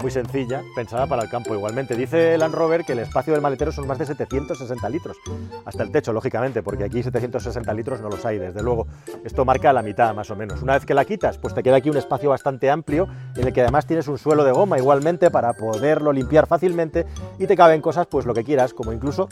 muy 0.00 0.10
sencilla, 0.10 0.62
pensada 0.74 1.06
para 1.06 1.22
el 1.22 1.30
campo 1.30 1.54
igualmente. 1.54 1.96
Dice 1.96 2.36
Land 2.36 2.54
Rover 2.54 2.84
que 2.84 2.92
el 2.92 2.98
espacio 2.98 3.32
del 3.32 3.42
maletero 3.42 3.72
son 3.72 3.86
más 3.86 3.98
de 3.98 4.06
760 4.06 4.88
litros, 4.90 5.16
hasta 5.64 5.82
el 5.82 5.90
techo, 5.90 6.12
lógicamente, 6.12 6.62
porque 6.62 6.84
aquí 6.84 7.02
760 7.02 7.72
litros 7.74 8.00
no 8.00 8.08
los 8.08 8.24
hay, 8.24 8.38
desde 8.38 8.62
luego. 8.62 8.86
Esto 9.24 9.44
marca 9.44 9.72
la 9.72 9.82
mitad, 9.82 10.14
más 10.14 10.30
o 10.30 10.36
menos. 10.36 10.62
Una 10.62 10.74
vez 10.74 10.84
que 10.84 10.94
la 10.94 11.04
quitas, 11.04 11.38
pues 11.38 11.54
te 11.54 11.62
queda 11.62 11.76
aquí 11.76 11.90
un 11.90 11.96
espacio 11.96 12.30
bastante 12.30 12.70
amplio, 12.70 13.08
en 13.36 13.46
el 13.46 13.52
que 13.52 13.62
además 13.62 13.86
tienes 13.86 14.08
un 14.08 14.18
suelo 14.18 14.44
de 14.44 14.52
goma 14.52 14.78
igualmente 14.78 15.30
para 15.30 15.52
poderlo 15.54 16.12
limpiar 16.12 16.46
fácilmente 16.46 17.06
y 17.38 17.46
te 17.46 17.56
caben 17.56 17.80
cosas, 17.80 18.06
pues 18.06 18.26
lo 18.26 18.34
que 18.34 18.44
quieras, 18.44 18.74
como 18.74 18.92
incluso 18.92 19.28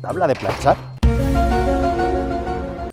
tabla 0.00 0.26
de 0.26 0.34
planchar. 0.34 0.76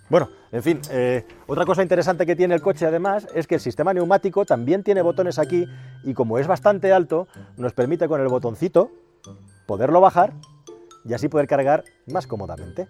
Bueno, 0.10 0.30
en 0.52 0.64
fin, 0.64 0.82
eh, 0.92 1.26
otra 1.48 1.66
cosa 1.66 1.82
interesante 1.82 2.26
que 2.26 2.36
tiene 2.36 2.54
el 2.54 2.62
coche 2.62 2.86
además 2.86 3.28
es 3.34 3.48
que 3.48 3.56
el 3.56 3.62
sistema 3.62 3.94
neumático 3.94 4.46
también 4.46 4.84
tiene 4.84 5.02
botones 5.02 5.40
aquí 5.40 5.66
y 6.04 6.14
como 6.14 6.38
es 6.38 6.48
bastante 6.48 6.92
alto, 6.92 7.28
nos 7.56 7.74
permite 7.74 8.10
con 8.10 8.20
el 8.20 8.28
botoncito 8.28 8.92
poderlo 9.66 10.02
bajar 10.02 10.34
y 11.06 11.14
así 11.14 11.30
poder 11.30 11.48
cargar 11.48 11.84
más 12.08 12.28
cómodamente. 12.28 12.90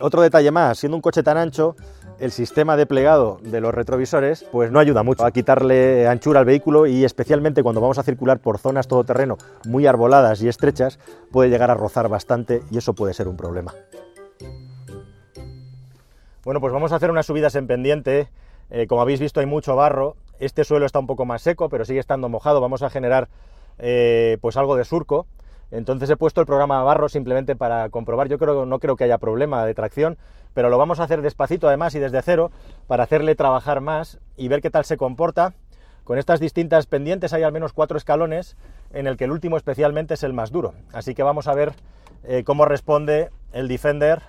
Otro 0.00 0.20
detalle 0.20 0.50
más, 0.50 0.78
siendo 0.78 0.96
un 0.96 1.00
coche 1.00 1.22
tan 1.22 1.36
ancho, 1.36 1.76
el 2.18 2.30
sistema 2.30 2.76
de 2.76 2.86
plegado 2.86 3.38
de 3.42 3.60
los 3.60 3.74
retrovisores 3.74 4.44
pues 4.52 4.70
no 4.70 4.78
ayuda 4.78 5.02
mucho 5.02 5.24
a 5.24 5.30
quitarle 5.30 6.06
anchura 6.06 6.40
al 6.40 6.46
vehículo 6.46 6.86
y 6.86 7.04
especialmente 7.04 7.62
cuando 7.62 7.80
vamos 7.80 7.98
a 7.98 8.02
circular 8.02 8.38
por 8.38 8.58
zonas 8.58 8.88
todoterreno 8.88 9.38
muy 9.66 9.86
arboladas 9.86 10.42
y 10.42 10.48
estrechas 10.48 10.98
puede 11.30 11.50
llegar 11.50 11.70
a 11.70 11.74
rozar 11.74 12.08
bastante 12.08 12.62
y 12.70 12.78
eso 12.78 12.94
puede 12.94 13.14
ser 13.14 13.28
un 13.28 13.36
problema. 13.36 13.74
Bueno, 16.44 16.60
pues 16.60 16.72
vamos 16.72 16.92
a 16.92 16.96
hacer 16.96 17.10
unas 17.10 17.26
subidas 17.26 17.54
en 17.54 17.68
pendiente. 17.68 18.28
Eh, 18.70 18.86
como 18.88 19.00
habéis 19.00 19.20
visto 19.20 19.38
hay 19.38 19.46
mucho 19.46 19.76
barro. 19.76 20.16
Este 20.40 20.64
suelo 20.64 20.86
está 20.86 20.98
un 20.98 21.06
poco 21.06 21.24
más 21.24 21.42
seco, 21.42 21.68
pero 21.68 21.84
sigue 21.84 22.00
estando 22.00 22.28
mojado. 22.28 22.60
Vamos 22.60 22.82
a 22.82 22.90
generar 22.90 23.28
eh, 23.78 24.38
pues 24.40 24.56
algo 24.56 24.74
de 24.74 24.84
surco. 24.84 25.26
Entonces 25.72 26.08
he 26.10 26.16
puesto 26.16 26.40
el 26.40 26.46
programa 26.46 26.78
a 26.78 26.84
barro 26.84 27.08
simplemente 27.08 27.56
para 27.56 27.88
comprobar. 27.88 28.28
Yo 28.28 28.38
creo 28.38 28.64
no 28.66 28.78
creo 28.78 28.94
que 28.94 29.04
haya 29.04 29.18
problema 29.18 29.66
de 29.66 29.74
tracción, 29.74 30.18
pero 30.54 30.70
lo 30.70 30.78
vamos 30.78 31.00
a 31.00 31.04
hacer 31.04 31.22
despacito 31.22 31.66
además 31.66 31.94
y 31.96 31.98
desde 31.98 32.22
cero 32.22 32.52
para 32.86 33.02
hacerle 33.02 33.34
trabajar 33.34 33.80
más 33.80 34.20
y 34.36 34.46
ver 34.46 34.60
qué 34.60 34.70
tal 34.70 34.84
se 34.84 34.96
comporta. 34.96 35.54
Con 36.04 36.18
estas 36.18 36.38
distintas 36.38 36.86
pendientes 36.86 37.32
hay 37.32 37.42
al 37.42 37.52
menos 37.52 37.72
cuatro 37.72 37.98
escalones, 37.98 38.56
en 38.92 39.06
el 39.06 39.16
que 39.16 39.24
el 39.24 39.32
último 39.32 39.56
especialmente 39.56 40.14
es 40.14 40.22
el 40.22 40.32
más 40.32 40.52
duro. 40.52 40.74
Así 40.92 41.14
que 41.14 41.22
vamos 41.22 41.48
a 41.48 41.54
ver 41.54 41.72
eh, 42.24 42.44
cómo 42.44 42.64
responde 42.64 43.30
el 43.52 43.66
Defender 43.66 44.22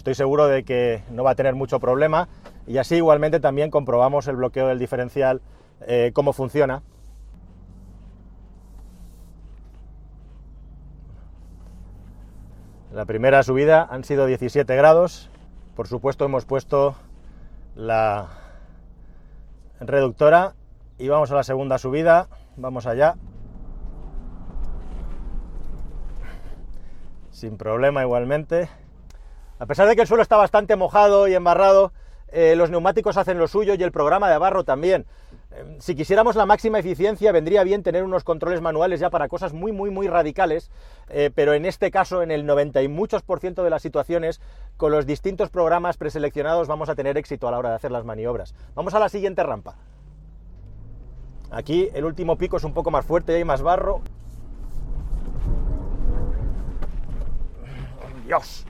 Estoy 0.00 0.14
seguro 0.14 0.46
de 0.46 0.64
que 0.64 1.02
no 1.10 1.24
va 1.24 1.32
a 1.32 1.34
tener 1.34 1.54
mucho 1.54 1.78
problema 1.78 2.26
y 2.66 2.78
así 2.78 2.96
igualmente 2.96 3.38
también 3.38 3.70
comprobamos 3.70 4.28
el 4.28 4.36
bloqueo 4.36 4.66
del 4.66 4.78
diferencial, 4.78 5.42
eh, 5.86 6.12
cómo 6.14 6.32
funciona. 6.32 6.82
La 12.92 13.04
primera 13.04 13.44
subida 13.44 13.86
han 13.88 14.02
sido 14.02 14.26
17 14.26 14.74
grados, 14.74 15.30
por 15.76 15.86
supuesto 15.86 16.24
hemos 16.24 16.44
puesto 16.44 16.96
la 17.76 18.30
reductora 19.78 20.54
y 20.98 21.06
vamos 21.06 21.30
a 21.30 21.36
la 21.36 21.44
segunda 21.44 21.78
subida, 21.78 22.26
vamos 22.56 22.86
allá. 22.86 23.14
Sin 27.30 27.56
problema 27.56 28.02
igualmente. 28.02 28.68
A 29.60 29.66
pesar 29.66 29.86
de 29.86 29.94
que 29.94 30.02
el 30.02 30.08
suelo 30.08 30.24
está 30.24 30.36
bastante 30.36 30.74
mojado 30.74 31.28
y 31.28 31.34
embarrado, 31.34 31.92
eh, 32.32 32.56
los 32.56 32.70
neumáticos 32.70 33.16
hacen 33.16 33.38
lo 33.38 33.46
suyo 33.46 33.74
y 33.74 33.82
el 33.84 33.92
programa 33.92 34.28
de 34.28 34.38
barro 34.38 34.64
también. 34.64 35.06
Si 35.80 35.96
quisiéramos 35.96 36.36
la 36.36 36.46
máxima 36.46 36.78
eficiencia, 36.78 37.32
vendría 37.32 37.64
bien 37.64 37.82
tener 37.82 38.04
unos 38.04 38.22
controles 38.22 38.60
manuales 38.60 39.00
ya 39.00 39.10
para 39.10 39.28
cosas 39.28 39.52
muy, 39.52 39.72
muy, 39.72 39.90
muy 39.90 40.06
radicales, 40.06 40.70
eh, 41.08 41.30
pero 41.34 41.54
en 41.54 41.64
este 41.64 41.90
caso, 41.90 42.22
en 42.22 42.30
el 42.30 42.46
90 42.46 42.82
y 42.82 42.88
muchos 42.88 43.22
por 43.22 43.40
ciento 43.40 43.64
de 43.64 43.70
las 43.70 43.82
situaciones, 43.82 44.40
con 44.76 44.92
los 44.92 45.06
distintos 45.06 45.50
programas 45.50 45.96
preseleccionados 45.96 46.68
vamos 46.68 46.88
a 46.88 46.94
tener 46.94 47.18
éxito 47.18 47.48
a 47.48 47.50
la 47.50 47.58
hora 47.58 47.70
de 47.70 47.74
hacer 47.76 47.90
las 47.90 48.04
maniobras. 48.04 48.54
Vamos 48.74 48.94
a 48.94 49.00
la 49.00 49.08
siguiente 49.08 49.42
rampa. 49.42 49.76
Aquí 51.50 51.90
el 51.94 52.04
último 52.04 52.38
pico 52.38 52.58
es 52.58 52.64
un 52.64 52.72
poco 52.72 52.92
más 52.92 53.04
fuerte 53.04 53.32
y 53.32 53.36
hay 53.36 53.44
más 53.44 53.60
barro. 53.60 54.02
¡Dios! 58.24 58.64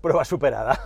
Prueba 0.00 0.24
superada. 0.24 0.78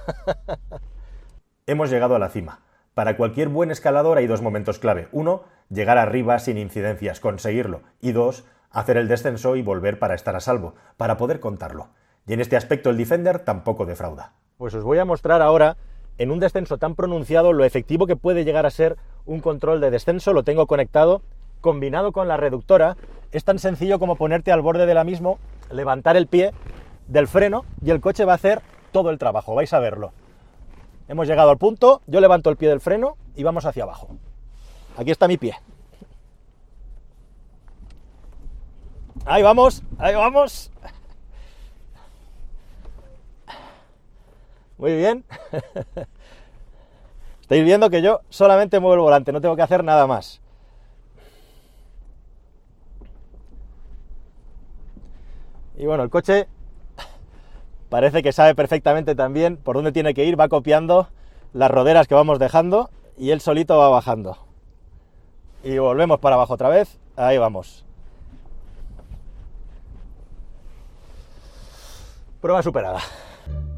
Hemos 1.66 1.90
llegado 1.90 2.16
a 2.16 2.18
la 2.18 2.28
cima. 2.28 2.60
Para 2.94 3.16
cualquier 3.16 3.48
buen 3.48 3.70
escalador 3.70 4.18
hay 4.18 4.26
dos 4.26 4.42
momentos 4.42 4.78
clave. 4.78 5.08
Uno, 5.12 5.44
llegar 5.70 5.98
arriba 5.98 6.38
sin 6.38 6.58
incidencias, 6.58 7.20
conseguirlo. 7.20 7.82
Y 8.00 8.12
dos, 8.12 8.44
hacer 8.70 8.96
el 8.96 9.08
descenso 9.08 9.56
y 9.56 9.62
volver 9.62 9.98
para 9.98 10.14
estar 10.14 10.36
a 10.36 10.40
salvo, 10.40 10.74
para 10.96 11.16
poder 11.16 11.40
contarlo. 11.40 11.88
Y 12.26 12.34
en 12.34 12.40
este 12.40 12.56
aspecto 12.56 12.90
el 12.90 12.96
Defender 12.96 13.40
tampoco 13.40 13.86
defrauda. 13.86 14.32
Pues 14.56 14.74
os 14.74 14.84
voy 14.84 14.98
a 14.98 15.04
mostrar 15.04 15.42
ahora, 15.42 15.76
en 16.18 16.30
un 16.30 16.40
descenso 16.40 16.78
tan 16.78 16.94
pronunciado, 16.94 17.52
lo 17.52 17.64
efectivo 17.64 18.06
que 18.06 18.16
puede 18.16 18.44
llegar 18.44 18.66
a 18.66 18.70
ser 18.70 18.96
un 19.24 19.40
control 19.40 19.80
de 19.80 19.90
descenso. 19.90 20.32
Lo 20.32 20.42
tengo 20.42 20.66
conectado, 20.66 21.22
combinado 21.60 22.12
con 22.12 22.28
la 22.28 22.36
reductora. 22.36 22.96
Es 23.30 23.44
tan 23.44 23.58
sencillo 23.58 23.98
como 23.98 24.16
ponerte 24.16 24.52
al 24.52 24.62
borde 24.62 24.86
de 24.86 24.94
la 24.94 25.04
misma, 25.04 25.34
levantar 25.70 26.16
el 26.16 26.26
pie 26.26 26.52
del 27.08 27.26
freno 27.26 27.64
y 27.82 27.90
el 27.90 28.00
coche 28.00 28.24
va 28.24 28.32
a 28.32 28.36
hacer 28.36 28.62
todo 28.92 29.10
el 29.10 29.18
trabajo, 29.18 29.54
vais 29.54 29.72
a 29.72 29.80
verlo. 29.80 30.12
Hemos 31.08 31.26
llegado 31.26 31.50
al 31.50 31.58
punto, 31.58 32.00
yo 32.06 32.20
levanto 32.20 32.50
el 32.50 32.56
pie 32.56 32.68
del 32.68 32.80
freno 32.80 33.16
y 33.34 33.42
vamos 33.42 33.64
hacia 33.64 33.82
abajo. 33.82 34.08
Aquí 34.96 35.10
está 35.10 35.26
mi 35.26 35.36
pie. 35.36 35.56
Ahí 39.24 39.42
vamos, 39.42 39.82
ahí 39.98 40.14
vamos. 40.14 40.70
Muy 44.78 44.96
bien. 44.96 45.24
Estáis 47.42 47.64
viendo 47.64 47.90
que 47.90 48.02
yo 48.02 48.20
solamente 48.30 48.80
muevo 48.80 48.94
el 48.94 49.00
volante, 49.00 49.32
no 49.32 49.40
tengo 49.40 49.56
que 49.56 49.62
hacer 49.62 49.84
nada 49.84 50.06
más. 50.06 50.40
Y 55.76 55.86
bueno, 55.86 56.02
el 56.02 56.10
coche 56.10 56.48
parece 57.92 58.22
que 58.22 58.32
sabe 58.32 58.54
perfectamente 58.54 59.14
también 59.14 59.58
por 59.58 59.76
dónde 59.76 59.92
tiene 59.92 60.14
que 60.14 60.24
ir, 60.24 60.40
va 60.40 60.48
copiando 60.48 61.08
las 61.52 61.70
roderas 61.70 62.08
que 62.08 62.14
vamos 62.14 62.38
dejando 62.38 62.88
y 63.18 63.32
él 63.32 63.42
solito 63.42 63.76
va 63.76 63.90
bajando. 63.90 64.38
Y 65.62 65.76
volvemos 65.76 66.18
para 66.18 66.36
abajo 66.36 66.54
otra 66.54 66.70
vez, 66.70 66.98
ahí 67.16 67.36
vamos. 67.36 67.84
Prueba 72.40 72.62
superada. 72.62 73.00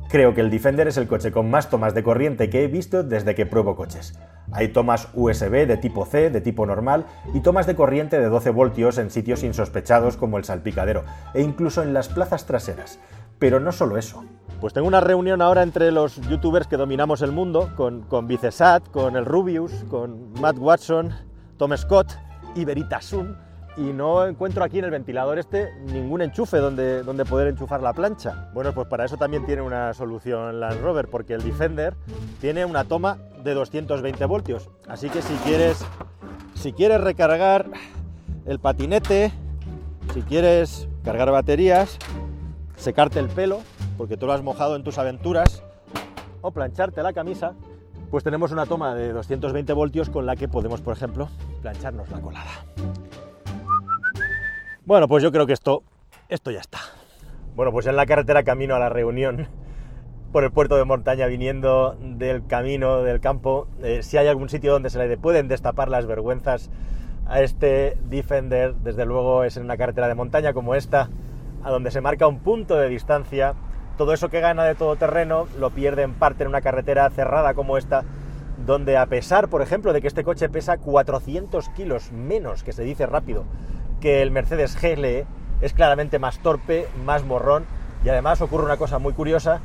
Creo 0.09 0.33
que 0.33 0.43
el 0.43 0.51
Defender 0.51 0.87
es 0.87 0.97
el 0.97 1.09
coche 1.09 1.33
con 1.33 1.51
más 1.51 1.69
tomas 1.69 1.93
de 1.93 2.05
corriente 2.05 2.49
que 2.49 2.63
he 2.63 2.69
visto 2.69 3.03
desde 3.03 3.35
que 3.35 3.47
pruebo 3.47 3.75
coches. 3.75 4.17
Hay 4.53 4.69
tomas 4.69 5.09
USB 5.15 5.67
de 5.67 5.77
tipo 5.77 6.07
C, 6.07 6.31
de 6.31 6.41
tipo 6.41 6.67
normal, 6.67 7.07
y 7.35 7.41
tomas 7.41 7.67
de 7.67 7.75
corriente 7.75 8.21
de 8.21 8.27
12 8.27 8.51
voltios 8.51 8.99
en 8.99 9.11
sitios 9.11 9.43
insospechados 9.43 10.17
como 10.17 10.39
el 10.39 10.45
salpicadero, 10.45 11.03
e 11.35 11.43
incluso 11.43 11.83
en 11.83 11.93
las 11.93 12.09
plazas 12.09 12.47
traseras. 12.47 13.01
Pero 13.39 13.61
no 13.61 13.73
solo 13.73 13.97
eso. 13.97 14.25
Pues 14.61 14.73
tengo 14.73 14.87
una 14.87 15.01
reunión 15.01 15.43
ahora 15.43 15.63
entre 15.63 15.91
los 15.93 16.21
youtubers 16.29 16.67
que 16.67 16.77
dominamos 16.77 17.23
el 17.23 17.33
mundo, 17.33 17.71
con, 17.77 18.03
con 18.03 18.27
Vicesat, 18.27 18.89
con 18.91 19.17
el 19.17 19.25
Rubius, 19.25 19.73
con 19.91 20.33
Matt 20.41 20.59
Watson, 20.59 21.13
Tom 21.59 21.77
Scott 21.77 22.13
y 22.55 22.65
Sun 23.01 23.37
y 23.77 23.93
no 23.93 24.27
encuentro 24.27 24.63
aquí 24.63 24.79
en 24.79 24.85
el 24.85 24.91
ventilador 24.91 25.39
este 25.39 25.73
ningún 25.87 26.23
enchufe 26.23 26.59
donde, 26.59 27.03
donde 27.03 27.25
poder 27.25 27.49
enchufar 27.49 27.83
la 27.83 27.93
plancha. 27.93 28.51
Bueno, 28.55 28.73
pues 28.73 28.87
para 28.87 29.05
eso 29.05 29.17
también 29.17 29.45
tiene 29.47 29.63
una 29.63 29.93
solución 29.95 30.61
Land 30.61 30.81
Rover, 30.81 31.09
porque 31.09 31.35
el 31.35 31.43
Defender 31.43 31.95
tiene 32.41 32.65
una 32.65 32.85
toma 32.85 33.19
de 33.43 33.55
220 33.55 34.25
voltios. 34.27 34.71
Así 34.89 35.09
que 35.11 35.23
si 35.23 35.35
quieres, 35.39 35.85
si 36.55 36.73
quieres 36.73 37.01
recargar 37.01 37.67
el 38.47 38.59
patinete, 38.61 39.33
si 40.13 40.23
quieres 40.23 40.89
cargar 41.03 41.31
baterías, 41.31 41.99
secarte 42.77 43.19
el 43.19 43.29
pelo, 43.29 43.61
porque 43.97 44.17
tú 44.17 44.27
lo 44.27 44.33
has 44.33 44.43
mojado 44.43 44.77
en 44.77 44.85
tus 44.85 44.99
aventuras, 44.99 45.63
o 46.41 46.51
plancharte 46.51 47.03
la 47.03 47.13
camisa, 47.13 47.55
pues 48.11 48.23
tenemos 48.23 48.53
una 48.53 48.67
toma 48.67 48.95
de 48.95 49.13
220 49.13 49.73
voltios 49.73 50.11
con 50.11 50.27
la 50.27 50.37
que 50.37 50.47
podemos, 50.47 50.81
por 50.81 50.95
ejemplo, 50.95 51.29
plancharnos 51.63 52.11
la 52.11 52.21
colada. 52.21 52.51
Bueno, 54.85 55.09
pues 55.09 55.23
yo 55.23 55.33
creo 55.33 55.47
que 55.47 55.55
esto, 55.55 55.83
esto 56.29 56.51
ya 56.51 56.61
está. 56.61 56.81
Bueno, 57.57 57.73
pues 57.73 57.87
en 57.87 57.97
la 57.97 58.05
carretera 58.05 58.43
camino 58.43 58.75
a 58.75 58.79
la 58.79 58.91
reunión 58.91 59.49
por 60.33 60.45
el 60.45 60.51
puerto 60.51 60.77
de 60.77 60.85
montaña 60.85 61.27
viniendo 61.27 61.97
del 62.01 62.47
camino 62.47 63.03
del 63.03 63.21
campo, 63.21 63.69
eh, 63.83 64.03
si 64.03 64.19
hay 64.19 64.27
algún 64.27 64.49
sitio 64.49 64.73
donde 64.73 64.91
se 64.91 64.99
le 64.99 65.17
pueden 65.17 65.49
destapar 65.49 65.89
las 65.89 66.07
vergüenzas 66.07 66.71
a 67.27 67.41
este 67.41 67.97
Defender, 68.11 68.75
desde 68.75 69.07
luego 69.07 69.45
es 69.45 69.57
en 69.57 69.63
una 69.63 69.77
carretera 69.77 70.09
de 70.09 70.15
montaña 70.15 70.53
como 70.53 70.75
esta, 70.75 71.09
a 71.65 71.71
donde 71.71 71.91
se 71.91 72.01
marca 72.01 72.27
un 72.27 72.39
punto 72.39 72.77
de 72.77 72.89
distancia. 72.89 73.55
Todo 73.97 74.13
eso 74.13 74.29
que 74.29 74.41
gana 74.41 74.65
de 74.65 74.75
todo 74.75 74.97
terreno 74.97 75.47
lo 75.59 75.71
pierde 75.71 76.03
en 76.03 76.15
parte 76.15 76.45
en 76.45 76.49
una 76.49 76.61
carretera 76.61 77.09
cerrada 77.11 77.55
como 77.55 77.79
esta, 77.79 78.05
donde 78.67 78.97
a 78.97 79.07
pesar, 79.07 79.49
por 79.49 79.63
ejemplo, 79.63 79.93
de 79.93 80.01
que 80.01 80.09
este 80.09 80.25
coche 80.25 80.49
pesa 80.49 80.79
400 80.79 81.69
kilos 81.71 82.13
menos, 82.13 82.63
que 82.63 82.73
se 82.73 82.85
dice 82.85 83.07
rápido, 83.07 83.45
que 84.01 84.23
el 84.23 84.31
Mercedes 84.31 84.81
GLE, 84.81 85.27
es 85.61 85.73
claramente 85.73 86.19
más 86.19 86.39
torpe, 86.41 86.87
más 87.05 87.25
morrón, 87.25 87.65
y 88.05 88.09
además 88.11 88.41
ocurre 88.43 88.65
una 88.65 88.77
cosa 88.77 88.99
muy 88.99 89.13
curiosa, 89.13 89.61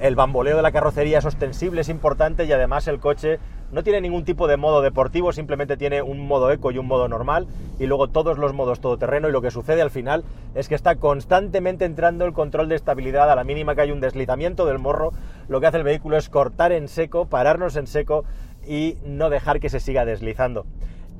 el 0.00 0.16
bamboleo 0.16 0.56
de 0.56 0.62
la 0.62 0.72
carrocería 0.72 1.18
es 1.18 1.24
ostensible, 1.24 1.82
es 1.82 1.88
importante, 1.88 2.44
y 2.44 2.52
además 2.52 2.88
el 2.88 2.98
coche 2.98 3.38
no 3.72 3.82
tiene 3.82 4.00
ningún 4.00 4.24
tipo 4.24 4.46
de 4.46 4.56
modo 4.56 4.82
deportivo, 4.82 5.32
simplemente 5.32 5.76
tiene 5.76 6.02
un 6.02 6.26
modo 6.26 6.52
eco 6.52 6.70
y 6.70 6.78
un 6.78 6.86
modo 6.86 7.08
normal 7.08 7.48
y 7.78 7.86
luego 7.86 8.08
todos 8.08 8.38
los 8.38 8.52
modos 8.52 8.80
todoterreno 8.80 9.28
y 9.28 9.32
lo 9.32 9.42
que 9.42 9.50
sucede 9.50 9.82
al 9.82 9.90
final 9.90 10.24
es 10.54 10.68
que 10.68 10.74
está 10.74 10.96
constantemente 10.96 11.84
entrando 11.84 12.24
el 12.24 12.32
control 12.32 12.68
de 12.68 12.76
estabilidad 12.76 13.30
a 13.30 13.34
la 13.34 13.44
mínima 13.44 13.74
que 13.74 13.80
hay 13.80 13.90
un 13.90 14.00
deslizamiento 14.00 14.66
del 14.66 14.78
morro, 14.78 15.12
lo 15.48 15.60
que 15.60 15.66
hace 15.66 15.78
el 15.78 15.84
vehículo 15.84 16.16
es 16.16 16.28
cortar 16.28 16.70
en 16.70 16.86
seco, 16.86 17.26
pararnos 17.26 17.76
en 17.76 17.86
seco 17.86 18.24
y 18.66 18.96
no 19.04 19.30
dejar 19.30 19.58
que 19.58 19.70
se 19.70 19.80
siga 19.80 20.04
deslizando. 20.04 20.66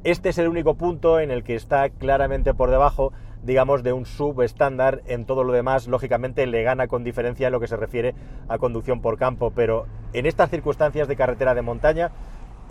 Este 0.04 0.30
es 0.30 0.38
el 0.38 0.48
único 0.48 0.74
punto 0.74 1.20
en 1.20 1.30
el 1.30 1.44
que 1.44 1.54
está 1.54 1.88
claramente 1.88 2.54
por 2.54 2.70
debajo, 2.70 3.12
digamos, 3.44 3.84
de 3.84 3.92
un 3.92 4.04
sub 4.04 4.42
estándar. 4.42 5.00
En 5.06 5.26
todo 5.26 5.44
lo 5.44 5.52
demás, 5.52 5.86
lógicamente, 5.86 6.44
le 6.46 6.64
gana 6.64 6.88
con 6.88 7.04
diferencia 7.04 7.46
en 7.46 7.52
lo 7.52 7.60
que 7.60 7.68
se 7.68 7.76
refiere 7.76 8.12
a 8.48 8.58
conducción 8.58 9.00
por 9.00 9.16
campo. 9.16 9.52
Pero 9.54 9.86
en 10.12 10.26
estas 10.26 10.50
circunstancias 10.50 11.06
de 11.06 11.14
carretera 11.14 11.54
de 11.54 11.62
montaña, 11.62 12.10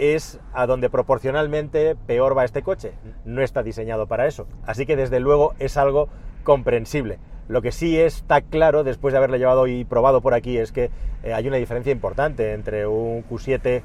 es 0.02 0.40
a 0.52 0.66
donde 0.66 0.90
proporcionalmente 0.90 1.96
peor 2.08 2.36
va 2.36 2.44
este 2.44 2.64
coche. 2.64 2.94
No 3.24 3.44
está 3.44 3.62
diseñado 3.62 4.08
para 4.08 4.26
eso. 4.26 4.48
Así 4.66 4.88
que 4.88 4.96
desde 4.96 5.20
luego 5.20 5.54
es 5.60 5.78
algo 5.78 6.10
comprensible. 6.44 7.20
Lo 7.48 7.62
que 7.62 7.72
sí 7.72 8.00
está 8.00 8.42
claro, 8.42 8.84
después 8.84 9.12
de 9.12 9.20
haberle 9.20 9.38
llevado 9.38 9.68
y 9.68 9.86
probado 9.86 10.22
por 10.22 10.34
aquí, 10.34 10.58
es 10.58 10.72
que 10.72 10.90
eh, 11.22 11.34
hay 11.34 11.48
una 11.48 11.58
diferencia 11.58 11.92
importante 11.92 12.54
entre 12.54 12.88
un 12.88 13.24
Q7, 13.30 13.84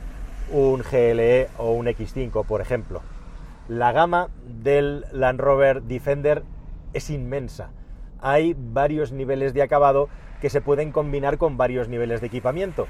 un 0.53 0.81
GLE 0.81 1.49
o 1.59 1.73
un 1.73 1.85
X5, 1.85 2.47
por 2.47 2.63
ejemplo. 2.63 3.03
La 3.69 3.93
gama 3.93 4.31
del 4.47 5.05
Land 5.13 5.39
Rover 5.39 5.83
Defender 5.83 6.45
es 6.95 7.11
inmensa. 7.11 7.73
Hay 8.23 8.57
varios 8.59 9.13
niveles 9.13 9.53
de 9.53 9.61
acabado 9.61 10.09
que 10.41 10.49
se 10.49 10.63
pueden 10.63 10.93
combinar 10.93 11.37
con 11.37 11.59
varios 11.59 11.89
niveles 11.89 12.23
de 12.23 12.29
equipamiento. 12.29 12.87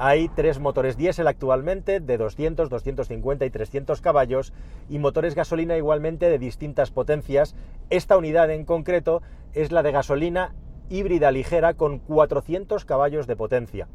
Hay 0.00 0.28
tres 0.28 0.60
motores 0.60 0.96
diésel 0.96 1.26
actualmente 1.26 1.98
de 1.98 2.18
200, 2.18 2.70
250 2.70 3.44
y 3.44 3.50
300 3.50 4.00
caballos 4.00 4.52
y 4.88 5.00
motores 5.00 5.34
gasolina 5.34 5.76
igualmente 5.76 6.30
de 6.30 6.38
distintas 6.38 6.92
potencias. 6.92 7.56
Esta 7.90 8.16
unidad 8.16 8.48
en 8.52 8.64
concreto 8.64 9.22
es 9.54 9.72
la 9.72 9.82
de 9.82 9.90
gasolina 9.90 10.54
híbrida 10.88 11.32
ligera 11.32 11.74
con 11.74 11.98
400 11.98 12.84
caballos 12.84 13.26
de 13.26 13.34
potencia. 13.34 13.88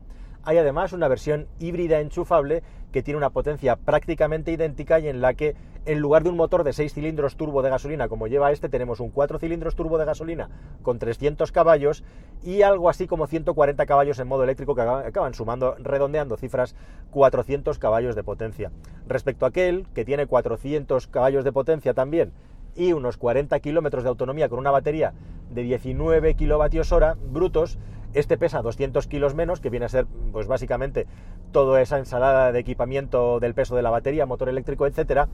Hay 0.45 0.57
además 0.57 0.91
una 0.91 1.07
versión 1.07 1.47
híbrida 1.59 2.01
enchufable 2.01 2.63
que 2.91 3.01
tiene 3.01 3.17
una 3.17 3.29
potencia 3.29 3.77
prácticamente 3.77 4.51
idéntica 4.51 4.99
y 4.99 5.07
en 5.07 5.21
la 5.21 5.33
que 5.33 5.55
en 5.85 5.99
lugar 5.99 6.23
de 6.23 6.29
un 6.29 6.35
motor 6.35 6.63
de 6.63 6.73
6 6.73 6.93
cilindros 6.93 7.37
turbo 7.37 7.61
de 7.61 7.69
gasolina 7.69 8.09
como 8.09 8.27
lleva 8.27 8.51
este, 8.51 8.69
tenemos 8.69 8.99
un 8.99 9.09
4 9.09 9.39
cilindros 9.39 9.75
turbo 9.75 9.97
de 9.97 10.05
gasolina 10.05 10.49
con 10.81 10.99
300 10.99 11.51
caballos 11.51 12.03
y 12.43 12.61
algo 12.61 12.89
así 12.89 13.07
como 13.07 13.25
140 13.27 13.85
caballos 13.85 14.19
en 14.19 14.27
modo 14.27 14.43
eléctrico 14.43 14.75
que 14.75 14.81
acaban 14.81 15.33
sumando, 15.33 15.75
redondeando 15.79 16.35
cifras, 16.35 16.75
400 17.11 17.79
caballos 17.79 18.15
de 18.15 18.23
potencia. 18.23 18.71
Respecto 19.07 19.45
a 19.45 19.49
aquel, 19.49 19.87
que 19.95 20.05
tiene 20.05 20.27
400 20.27 21.07
caballos 21.07 21.45
de 21.45 21.51
potencia 21.53 21.93
también 21.93 22.33
y 22.75 22.93
unos 22.93 23.17
40 23.17 23.59
kilómetros 23.59 24.03
de 24.03 24.09
autonomía 24.09 24.49
con 24.49 24.59
una 24.59 24.71
batería 24.71 25.13
de 25.49 25.63
19 25.63 26.35
kilovatios 26.35 26.91
hora 26.91 27.15
brutos, 27.31 27.77
este 28.13 28.37
pesa 28.37 28.61
200 28.61 29.07
kilos 29.07 29.35
menos, 29.35 29.59
que 29.59 29.69
viene 29.69 29.85
a 29.85 29.89
ser, 29.89 30.05
pues 30.31 30.47
básicamente, 30.47 31.07
toda 31.51 31.81
esa 31.81 31.97
ensalada 31.97 32.51
de 32.51 32.59
equipamiento 32.59 33.39
del 33.39 33.53
peso 33.53 33.75
de 33.75 33.81
la 33.81 33.89
batería, 33.89 34.25
motor 34.25 34.49
eléctrico, 34.49 34.85
etcétera. 34.85 35.29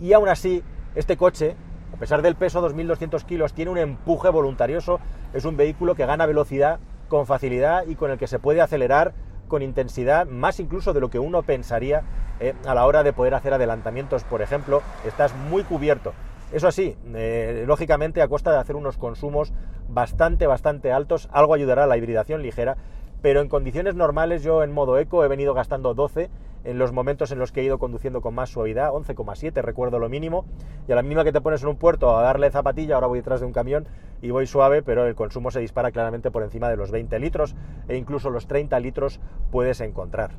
Y 0.00 0.12
aún 0.12 0.28
así, 0.28 0.62
este 0.94 1.16
coche, 1.16 1.56
a 1.92 1.96
pesar 1.96 2.22
del 2.22 2.36
peso 2.36 2.66
2.200 2.66 3.24
kilos, 3.24 3.54
tiene 3.54 3.70
un 3.70 3.78
empuje 3.78 4.28
voluntarioso. 4.28 5.00
Es 5.32 5.44
un 5.44 5.56
vehículo 5.56 5.94
que 5.94 6.06
gana 6.06 6.26
velocidad 6.26 6.80
con 7.08 7.26
facilidad 7.26 7.86
y 7.86 7.94
con 7.94 8.10
el 8.10 8.18
que 8.18 8.26
se 8.26 8.38
puede 8.38 8.60
acelerar 8.60 9.14
con 9.48 9.62
intensidad, 9.62 10.26
más 10.26 10.60
incluso 10.60 10.92
de 10.92 11.00
lo 11.00 11.10
que 11.10 11.18
uno 11.18 11.42
pensaría 11.42 12.02
eh, 12.40 12.54
a 12.66 12.74
la 12.74 12.86
hora 12.86 13.02
de 13.02 13.12
poder 13.12 13.34
hacer 13.34 13.52
adelantamientos, 13.52 14.24
por 14.24 14.42
ejemplo. 14.42 14.80
Estás 15.04 15.34
muy 15.34 15.62
cubierto. 15.62 16.14
Eso 16.52 16.70
sí, 16.70 16.96
eh, 17.14 17.64
lógicamente 17.66 18.20
a 18.20 18.28
costa 18.28 18.52
de 18.52 18.58
hacer 18.58 18.76
unos 18.76 18.98
consumos 18.98 19.54
bastante, 19.88 20.46
bastante 20.46 20.92
altos, 20.92 21.30
algo 21.32 21.54
ayudará 21.54 21.84
a 21.84 21.86
la 21.86 21.96
hibridación 21.96 22.42
ligera, 22.42 22.76
pero 23.22 23.40
en 23.40 23.48
condiciones 23.48 23.94
normales 23.94 24.42
yo 24.42 24.62
en 24.62 24.70
modo 24.70 24.98
eco 24.98 25.24
he 25.24 25.28
venido 25.28 25.54
gastando 25.54 25.94
12 25.94 26.28
en 26.64 26.78
los 26.78 26.92
momentos 26.92 27.32
en 27.32 27.38
los 27.38 27.52
que 27.52 27.62
he 27.62 27.64
ido 27.64 27.78
conduciendo 27.78 28.20
con 28.20 28.34
más 28.34 28.50
suavidad, 28.50 28.90
11,7 28.90 29.62
recuerdo 29.62 29.98
lo 29.98 30.10
mínimo, 30.10 30.44
y 30.86 30.92
a 30.92 30.94
la 30.94 31.02
mínima 31.02 31.24
que 31.24 31.32
te 31.32 31.40
pones 31.40 31.62
en 31.62 31.70
un 31.70 31.76
puerto 31.76 32.16
a 32.16 32.22
darle 32.22 32.50
zapatilla, 32.50 32.96
ahora 32.96 33.06
voy 33.06 33.20
detrás 33.20 33.40
de 33.40 33.46
un 33.46 33.52
camión 33.52 33.86
y 34.20 34.30
voy 34.30 34.46
suave, 34.46 34.82
pero 34.82 35.06
el 35.06 35.14
consumo 35.14 35.50
se 35.50 35.60
dispara 35.60 35.90
claramente 35.90 36.30
por 36.30 36.42
encima 36.42 36.68
de 36.68 36.76
los 36.76 36.90
20 36.90 37.18
litros 37.18 37.56
e 37.88 37.96
incluso 37.96 38.28
los 38.28 38.46
30 38.46 38.78
litros 38.80 39.20
puedes 39.50 39.80
encontrar. 39.80 40.32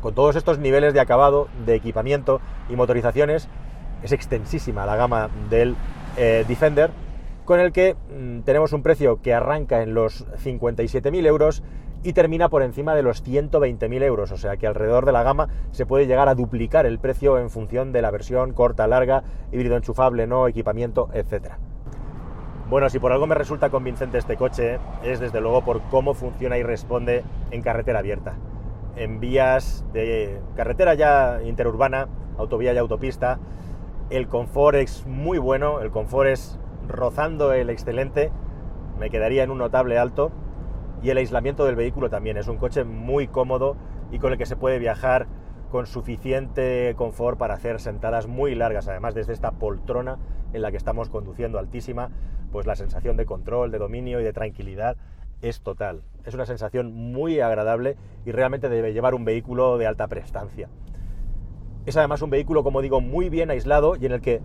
Con 0.00 0.14
todos 0.14 0.36
estos 0.36 0.58
niveles 0.58 0.94
de 0.94 1.00
acabado, 1.00 1.48
de 1.64 1.74
equipamiento 1.74 2.40
y 2.68 2.76
motorizaciones, 2.76 3.48
es 4.02 4.12
extensísima 4.12 4.86
la 4.86 4.96
gama 4.96 5.28
del 5.50 5.76
eh, 6.16 6.44
Defender, 6.46 6.90
con 7.44 7.60
el 7.60 7.72
que 7.72 7.94
mm, 7.94 8.40
tenemos 8.40 8.72
un 8.72 8.82
precio 8.82 9.22
que 9.22 9.34
arranca 9.34 9.82
en 9.82 9.94
los 9.94 10.26
57.000 10.44 11.26
euros 11.26 11.62
y 12.02 12.12
termina 12.12 12.48
por 12.48 12.62
encima 12.62 12.94
de 12.94 13.02
los 13.02 13.24
120.000 13.24 14.02
euros, 14.02 14.30
o 14.30 14.36
sea 14.36 14.56
que 14.56 14.66
alrededor 14.66 15.04
de 15.04 15.12
la 15.12 15.22
gama 15.22 15.48
se 15.72 15.86
puede 15.86 16.06
llegar 16.06 16.28
a 16.28 16.34
duplicar 16.34 16.86
el 16.86 16.98
precio 16.98 17.38
en 17.38 17.50
función 17.50 17.92
de 17.92 18.02
la 18.02 18.10
versión 18.10 18.52
corta, 18.52 18.86
larga, 18.86 19.24
híbrido 19.50 19.76
enchufable, 19.76 20.26
no, 20.26 20.46
equipamiento, 20.46 21.08
etc. 21.12 21.54
Bueno, 22.68 22.90
si 22.90 22.98
por 22.98 23.12
algo 23.12 23.26
me 23.26 23.34
resulta 23.34 23.70
convincente 23.70 24.18
este 24.18 24.36
coche, 24.36 24.78
es 25.02 25.20
desde 25.20 25.40
luego 25.40 25.64
por 25.64 25.80
cómo 25.90 26.14
funciona 26.14 26.58
y 26.58 26.62
responde 26.62 27.24
en 27.50 27.62
carretera 27.62 28.00
abierta. 28.00 28.34
En 28.94 29.20
vías 29.20 29.84
de 29.92 30.38
carretera 30.54 30.94
ya 30.94 31.40
interurbana, 31.44 32.08
autovía 32.36 32.74
y 32.74 32.78
autopista, 32.78 33.38
el 34.10 34.28
confort 34.28 34.76
es 34.76 35.06
muy 35.06 35.38
bueno, 35.38 35.80
el 35.80 35.90
confort 35.90 36.30
es 36.30 36.58
rozando 36.86 37.52
el 37.52 37.70
excelente, 37.70 38.30
me 38.98 39.10
quedaría 39.10 39.42
en 39.42 39.50
un 39.50 39.58
notable 39.58 39.98
alto. 39.98 40.32
Y 41.00 41.10
el 41.10 41.18
aislamiento 41.18 41.64
del 41.64 41.76
vehículo 41.76 42.10
también, 42.10 42.36
es 42.38 42.48
un 42.48 42.56
coche 42.56 42.82
muy 42.82 43.28
cómodo 43.28 43.76
y 44.10 44.18
con 44.18 44.32
el 44.32 44.38
que 44.38 44.46
se 44.46 44.56
puede 44.56 44.80
viajar 44.80 45.28
con 45.70 45.86
suficiente 45.86 46.94
confort 46.96 47.38
para 47.38 47.54
hacer 47.54 47.78
sentadas 47.80 48.26
muy 48.26 48.54
largas, 48.54 48.88
además 48.88 49.14
desde 49.14 49.32
esta 49.32 49.52
poltrona 49.52 50.18
en 50.52 50.62
la 50.62 50.70
que 50.70 50.76
estamos 50.76 51.08
conduciendo 51.08 51.58
altísima, 51.58 52.10
pues 52.50 52.66
la 52.66 52.74
sensación 52.74 53.16
de 53.16 53.26
control, 53.26 53.70
de 53.70 53.78
dominio 53.78 54.20
y 54.20 54.24
de 54.24 54.32
tranquilidad 54.32 54.96
es 55.40 55.60
total. 55.60 56.02
Es 56.24 56.34
una 56.34 56.46
sensación 56.46 56.92
muy 56.92 57.38
agradable 57.40 57.96
y 58.24 58.32
realmente 58.32 58.68
debe 58.68 58.92
llevar 58.92 59.14
un 59.14 59.24
vehículo 59.24 59.78
de 59.78 59.86
alta 59.86 60.08
prestancia. 60.08 60.68
Es 61.88 61.96
además 61.96 62.20
un 62.20 62.28
vehículo, 62.28 62.62
como 62.62 62.82
digo, 62.82 63.00
muy 63.00 63.30
bien 63.30 63.50
aislado 63.50 63.96
y 63.96 64.04
en 64.04 64.12
el 64.12 64.20
que 64.20 64.42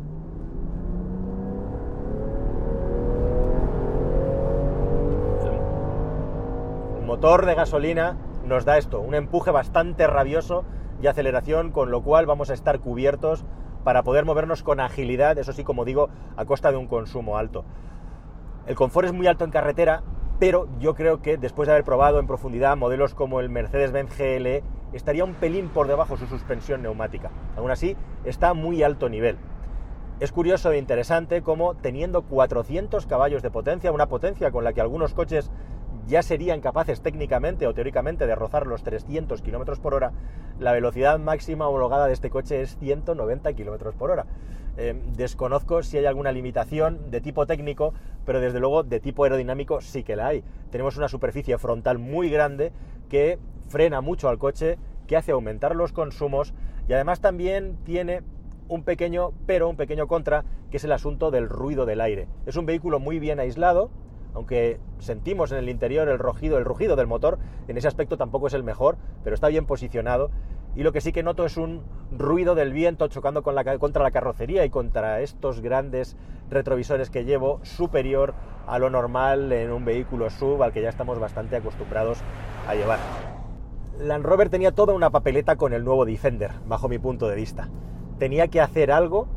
el 6.98 7.06
motor 7.06 7.46
de 7.46 7.54
gasolina 7.54 8.16
nos 8.46 8.64
da 8.64 8.78
esto, 8.78 9.02
un 9.02 9.14
empuje 9.14 9.52
bastante 9.52 10.08
rabioso 10.08 10.64
y 11.02 11.08
aceleración, 11.08 11.72
con 11.72 11.92
lo 11.92 12.02
cual 12.02 12.26
vamos 12.26 12.50
a 12.50 12.54
estar 12.54 12.80
cubiertos 12.80 13.44
para 13.84 14.04
poder 14.04 14.24
movernos 14.24 14.64
con 14.64 14.80
agilidad, 14.80 15.38
eso 15.38 15.52
sí, 15.52 15.66
como 15.66 15.84
digo, 15.84 16.08
a 16.38 16.46
costa 16.46 16.72
de 16.72 16.78
un 16.78 16.88
consumo 16.88 17.38
alto. 17.38 17.66
El 18.68 18.76
confort 18.76 19.08
es 19.08 19.14
muy 19.14 19.28
alto 19.28 19.44
en 19.44 19.52
carretera, 19.52 20.02
pero 20.40 20.70
yo 20.80 20.96
creo 20.96 21.22
que 21.22 21.38
después 21.38 21.68
de 21.68 21.74
haber 21.74 21.84
probado 21.84 22.22
en 22.22 22.28
profundidad 22.28 22.78
modelos 22.78 23.14
como 23.14 23.42
el 23.42 23.50
Mercedes-Benz 23.50 24.18
GLE 24.18 24.64
estaría 24.94 25.26
un 25.26 25.34
pelín 25.34 25.70
por 25.70 25.88
debajo 25.88 26.18
su 26.18 26.28
suspensión 26.28 26.82
neumática. 26.82 27.32
Aún 27.58 27.72
así, 27.72 27.96
está 28.24 28.50
a 28.50 28.54
muy 28.54 28.84
alto 28.84 29.10
nivel. 29.10 29.38
Es 30.20 30.32
curioso 30.32 30.72
e 30.72 30.78
interesante 30.78 31.42
cómo 31.42 31.76
teniendo 31.76 32.22
400 32.22 33.06
caballos 33.08 33.42
de 33.42 33.52
potencia, 33.52 33.92
una 33.92 34.08
potencia 34.08 34.52
con 34.52 34.64
la 34.64 34.74
que 34.74 34.82
algunos 34.82 35.14
coches 35.14 35.52
ya 36.08 36.22
serían 36.22 36.62
capaces 36.62 37.02
técnicamente 37.02 37.68
o 37.68 37.74
teóricamente 37.74 38.28
de 38.28 38.36
rozar 38.36 38.68
los 38.68 38.84
300 38.84 39.42
km 39.42 39.80
por 39.80 39.94
hora, 39.94 40.12
la 40.60 40.72
velocidad 40.72 41.20
máxima 41.20 41.68
homologada 41.68 42.08
de 42.08 42.14
este 42.14 42.30
coche 42.30 42.62
es 42.62 42.78
190 42.78 43.54
km 43.54 43.94
por 43.94 44.12
hora. 44.12 44.26
Eh, 44.76 45.00
desconozco 45.16 45.84
si 45.84 45.98
hay 45.98 46.06
alguna 46.06 46.32
limitación 46.32 47.12
de 47.12 47.22
tipo 47.22 47.46
técnico, 47.46 47.94
pero 48.26 48.40
desde 48.40 48.60
luego 48.60 48.84
de 48.84 49.00
tipo 49.00 49.24
aerodinámico 49.24 49.82
sí 49.82 50.04
que 50.04 50.16
la 50.16 50.28
hay. 50.28 50.44
Tenemos 50.72 50.98
una 50.98 51.08
superficie 51.08 51.58
frontal 51.58 52.00
muy 52.00 52.30
grande 52.30 52.72
que 53.10 53.38
frena 53.70 54.02
mucho 54.02 54.30
al 54.30 54.40
coche, 54.40 54.78
que 55.08 55.16
hace 55.16 55.32
aumentar 55.32 55.76
los 55.76 55.92
consumos 55.92 56.54
y 56.88 56.94
además 56.94 57.22
también 57.22 57.78
tiene 57.84 58.24
un 58.68 58.84
pequeño 58.84 59.32
pero, 59.46 59.70
un 59.70 59.78
pequeño 59.78 60.08
contra, 60.08 60.44
que 60.72 60.78
es 60.78 60.84
el 60.84 60.92
asunto 60.92 61.30
del 61.30 61.50
ruido 61.50 61.86
del 61.86 62.02
aire. 62.02 62.28
Es 62.46 62.56
un 62.56 62.66
vehículo 62.66 63.00
muy 63.00 63.20
bien 63.20 63.40
aislado, 63.40 63.92
aunque 64.34 64.80
sentimos 65.00 65.52
en 65.52 65.60
el 65.60 65.70
interior 65.70 66.08
el 66.08 66.14
el 66.14 66.66
rugido 66.66 66.96
del 66.96 67.08
motor, 67.08 67.38
en 67.68 67.78
ese 67.78 67.88
aspecto 67.88 68.18
tampoco 68.18 68.48
es 68.48 68.54
el 68.54 68.64
mejor, 68.64 68.98
pero 69.24 69.36
está 69.36 69.48
bien 69.50 69.66
posicionado. 69.66 70.32
Y 70.76 70.84
lo 70.84 70.92
que 70.92 71.02
sí 71.02 71.12
que 71.12 71.24
noto 71.24 71.46
es 71.46 71.58
un 71.58 71.84
ruido 72.12 72.56
del 72.56 72.74
viento 72.74 73.08
chocando 73.08 73.44
contra 73.44 74.04
la 74.04 74.12
carrocería 74.12 74.66
y 74.66 74.70
contra 74.70 75.22
estos 75.22 75.62
grandes 75.62 76.18
retrovisores 76.50 77.10
que 77.10 77.26
llevo, 77.26 77.60
superior 77.64 78.34
a 78.66 78.80
lo 78.80 78.90
normal 78.90 79.52
en 79.52 79.72
un 79.72 79.86
vehículo 79.86 80.30
sub 80.30 80.64
al 80.64 80.72
que 80.72 80.82
ya 80.82 80.90
estamos 80.90 81.20
bastante 81.20 81.56
acostumbrados 81.56 82.20
a 82.68 82.76
llevar. 82.76 83.00
Land 84.00 84.26
Rover 84.26 84.50
tenía 84.50 84.72
toda 84.72 84.94
una 84.94 85.12
papeleta 85.12 85.56
con 85.56 85.74
el 85.74 85.84
nuevo 85.84 86.06
Defender, 86.06 86.52
bajo 86.66 86.90
mi 86.90 86.98
punto 86.98 87.28
de 87.28 87.36
vista. 87.36 87.70
Tenía 88.18 88.48
que 88.48 88.62
hacer 88.62 88.92
algo 88.92 89.28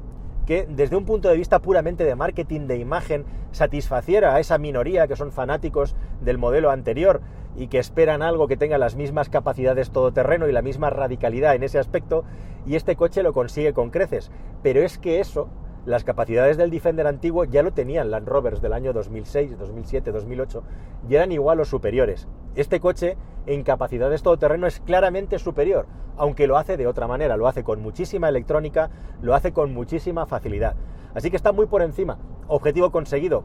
que 0.46 0.66
desde 0.68 0.96
un 0.96 1.04
punto 1.04 1.28
de 1.28 1.36
vista 1.36 1.58
puramente 1.58 2.04
de 2.04 2.14
marketing, 2.14 2.68
de 2.68 2.78
imagen, 2.78 3.24
satisfaciera 3.50 4.34
a 4.34 4.40
esa 4.40 4.58
minoría 4.58 5.06
que 5.06 5.16
son 5.16 5.32
fanáticos 5.32 5.96
del 6.20 6.38
modelo 6.38 6.70
anterior 6.70 7.20
y 7.56 7.68
que 7.68 7.78
esperan 7.78 8.22
algo 8.22 8.46
que 8.46 8.56
tenga 8.56 8.78
las 8.78 8.96
mismas 8.96 9.28
capacidades 9.28 9.90
todoterreno 9.90 10.48
y 10.48 10.52
la 10.52 10.62
misma 10.62 10.90
radicalidad 10.90 11.54
en 11.54 11.62
ese 11.62 11.78
aspecto, 11.78 12.24
y 12.66 12.76
este 12.76 12.96
coche 12.96 13.22
lo 13.22 13.32
consigue 13.32 13.72
con 13.72 13.90
creces. 13.90 14.30
Pero 14.62 14.82
es 14.82 14.98
que 14.98 15.20
eso 15.20 15.48
las 15.86 16.02
capacidades 16.02 16.56
del 16.56 16.70
Defender 16.70 17.06
antiguo 17.06 17.44
ya 17.44 17.62
lo 17.62 17.72
tenían 17.72 18.10
Land 18.10 18.26
Rovers 18.28 18.60
del 18.60 18.72
año 18.72 18.92
2006, 18.92 19.56
2007, 19.56 20.10
2008 20.10 20.62
y 21.08 21.14
eran 21.14 21.30
igual 21.30 21.60
o 21.60 21.64
superiores. 21.64 22.26
Este 22.56 22.80
coche 22.80 23.16
en 23.46 23.62
capacidades 23.62 24.22
todoterreno 24.24 24.66
es 24.66 24.80
claramente 24.80 25.38
superior, 25.38 25.86
aunque 26.16 26.48
lo 26.48 26.58
hace 26.58 26.76
de 26.76 26.88
otra 26.88 27.06
manera, 27.06 27.36
lo 27.36 27.46
hace 27.46 27.62
con 27.62 27.80
muchísima 27.80 28.28
electrónica, 28.28 28.90
lo 29.22 29.34
hace 29.34 29.52
con 29.52 29.72
muchísima 29.72 30.26
facilidad. 30.26 30.74
Así 31.14 31.30
que 31.30 31.36
está 31.36 31.52
muy 31.52 31.66
por 31.66 31.82
encima. 31.82 32.18
Objetivo 32.48 32.90
conseguido. 32.90 33.44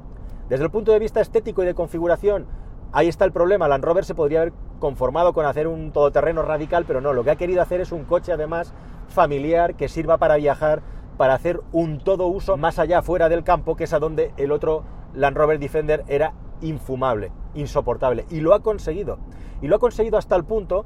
Desde 0.50 0.66
el 0.66 0.72
punto 0.72 0.92
de 0.92 1.00
vista 1.00 1.22
estético 1.22 1.62
y 1.62 1.68
de 1.68 1.76
configuración, 1.76 2.48
ahí 2.92 3.08
está 3.08 3.24
el 3.24 3.32
problema. 3.32 3.68
Land 3.68 3.86
Rover 3.86 4.04
se 4.04 4.16
podría 4.16 4.42
haber 4.42 4.54
conformado 4.80 5.34
con 5.34 5.46
hacer 5.46 5.68
un 5.68 5.92
todoterreno 5.92 6.42
radical, 6.42 6.86
pero 6.88 7.02
no, 7.02 7.14
lo 7.14 7.24
que 7.24 7.30
ha 7.30 7.36
querido 7.36 7.62
hacer 7.62 7.82
es 7.82 7.92
un 7.92 8.04
coche 8.04 8.34
además 8.34 8.74
familiar 9.08 9.76
que 9.76 9.88
sirva 9.88 10.18
para 10.18 10.38
viajar 10.38 10.82
para 11.22 11.36
hacer 11.36 11.62
un 11.72 12.00
todo 12.00 12.26
uso 12.26 12.58
más 12.58 12.80
allá, 12.80 13.04
fuera 13.04 13.30
del 13.30 13.44
campo, 13.44 13.76
que 13.76 13.84
es 13.84 13.94
a 13.94 14.00
donde 14.00 14.34
el 14.38 14.52
otro 14.52 14.84
Land 15.14 15.38
Rover 15.38 15.60
Defender 15.60 16.04
era 16.08 16.34
infumable, 16.62 17.32
insoportable. 17.54 18.26
Y 18.32 18.40
lo 18.40 18.56
ha 18.56 18.64
conseguido. 18.64 19.20
Y 19.62 19.68
lo 19.68 19.76
ha 19.76 19.80
conseguido 19.80 20.18
hasta 20.18 20.36
el 20.36 20.46
punto 20.46 20.84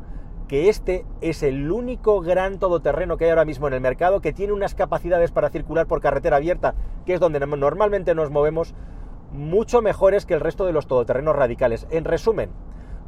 que 0.50 0.68
este 0.68 1.06
es 1.22 1.42
el 1.42 1.72
único 1.72 2.20
gran 2.20 2.60
todoterreno 2.60 3.16
que 3.16 3.24
hay 3.24 3.30
ahora 3.30 3.46
mismo 3.46 3.70
en 3.70 3.76
el 3.76 3.80
mercado 3.80 4.20
que 4.20 4.34
tiene 4.34 4.52
unas 4.52 4.76
capacidades 4.76 5.32
para 5.32 5.50
circular 5.52 5.88
por 5.88 6.02
carretera 6.02 6.36
abierta, 6.36 6.76
que 7.06 7.14
es 7.14 7.22
donde 7.22 7.40
normalmente 7.40 8.14
nos 8.14 8.30
movemos, 8.30 8.76
mucho 9.32 9.82
mejores 9.82 10.26
que 10.26 10.34
el 10.34 10.42
resto 10.42 10.66
de 10.66 10.74
los 10.74 10.86
todoterrenos 10.86 11.38
radicales. 11.38 11.88
En 11.92 12.04
resumen, 12.04 12.50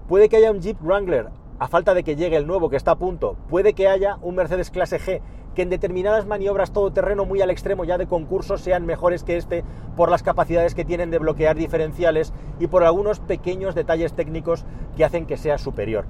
puede 0.07 0.29
que 0.29 0.37
haya 0.37 0.51
un 0.51 0.61
Jeep 0.61 0.81
Wrangler, 0.81 1.27
a 1.59 1.67
falta 1.67 1.93
de 1.93 2.03
que 2.03 2.15
llegue 2.15 2.37
el 2.37 2.47
nuevo 2.47 2.69
que 2.69 2.75
está 2.75 2.91
a 2.91 2.97
punto, 2.97 3.35
puede 3.49 3.73
que 3.73 3.87
haya 3.87 4.17
un 4.21 4.35
Mercedes 4.35 4.69
clase 4.69 4.99
G 4.99 5.21
que 5.55 5.63
en 5.63 5.69
determinadas 5.69 6.27
maniobras 6.27 6.71
todoterreno 6.71 7.25
muy 7.25 7.41
al 7.41 7.49
extremo 7.49 7.83
ya 7.83 7.97
de 7.97 8.05
concurso 8.05 8.59
sean 8.59 8.85
mejores 8.85 9.23
que 9.23 9.37
este 9.37 9.63
por 9.95 10.11
las 10.11 10.21
capacidades 10.21 10.75
que 10.75 10.85
tienen 10.85 11.09
de 11.09 11.17
bloquear 11.17 11.55
diferenciales 11.55 12.31
y 12.59 12.67
por 12.67 12.83
algunos 12.83 13.19
pequeños 13.19 13.73
detalles 13.73 14.13
técnicos 14.13 14.65
que 14.95 15.03
hacen 15.03 15.25
que 15.25 15.35
sea 15.35 15.57
superior. 15.57 16.05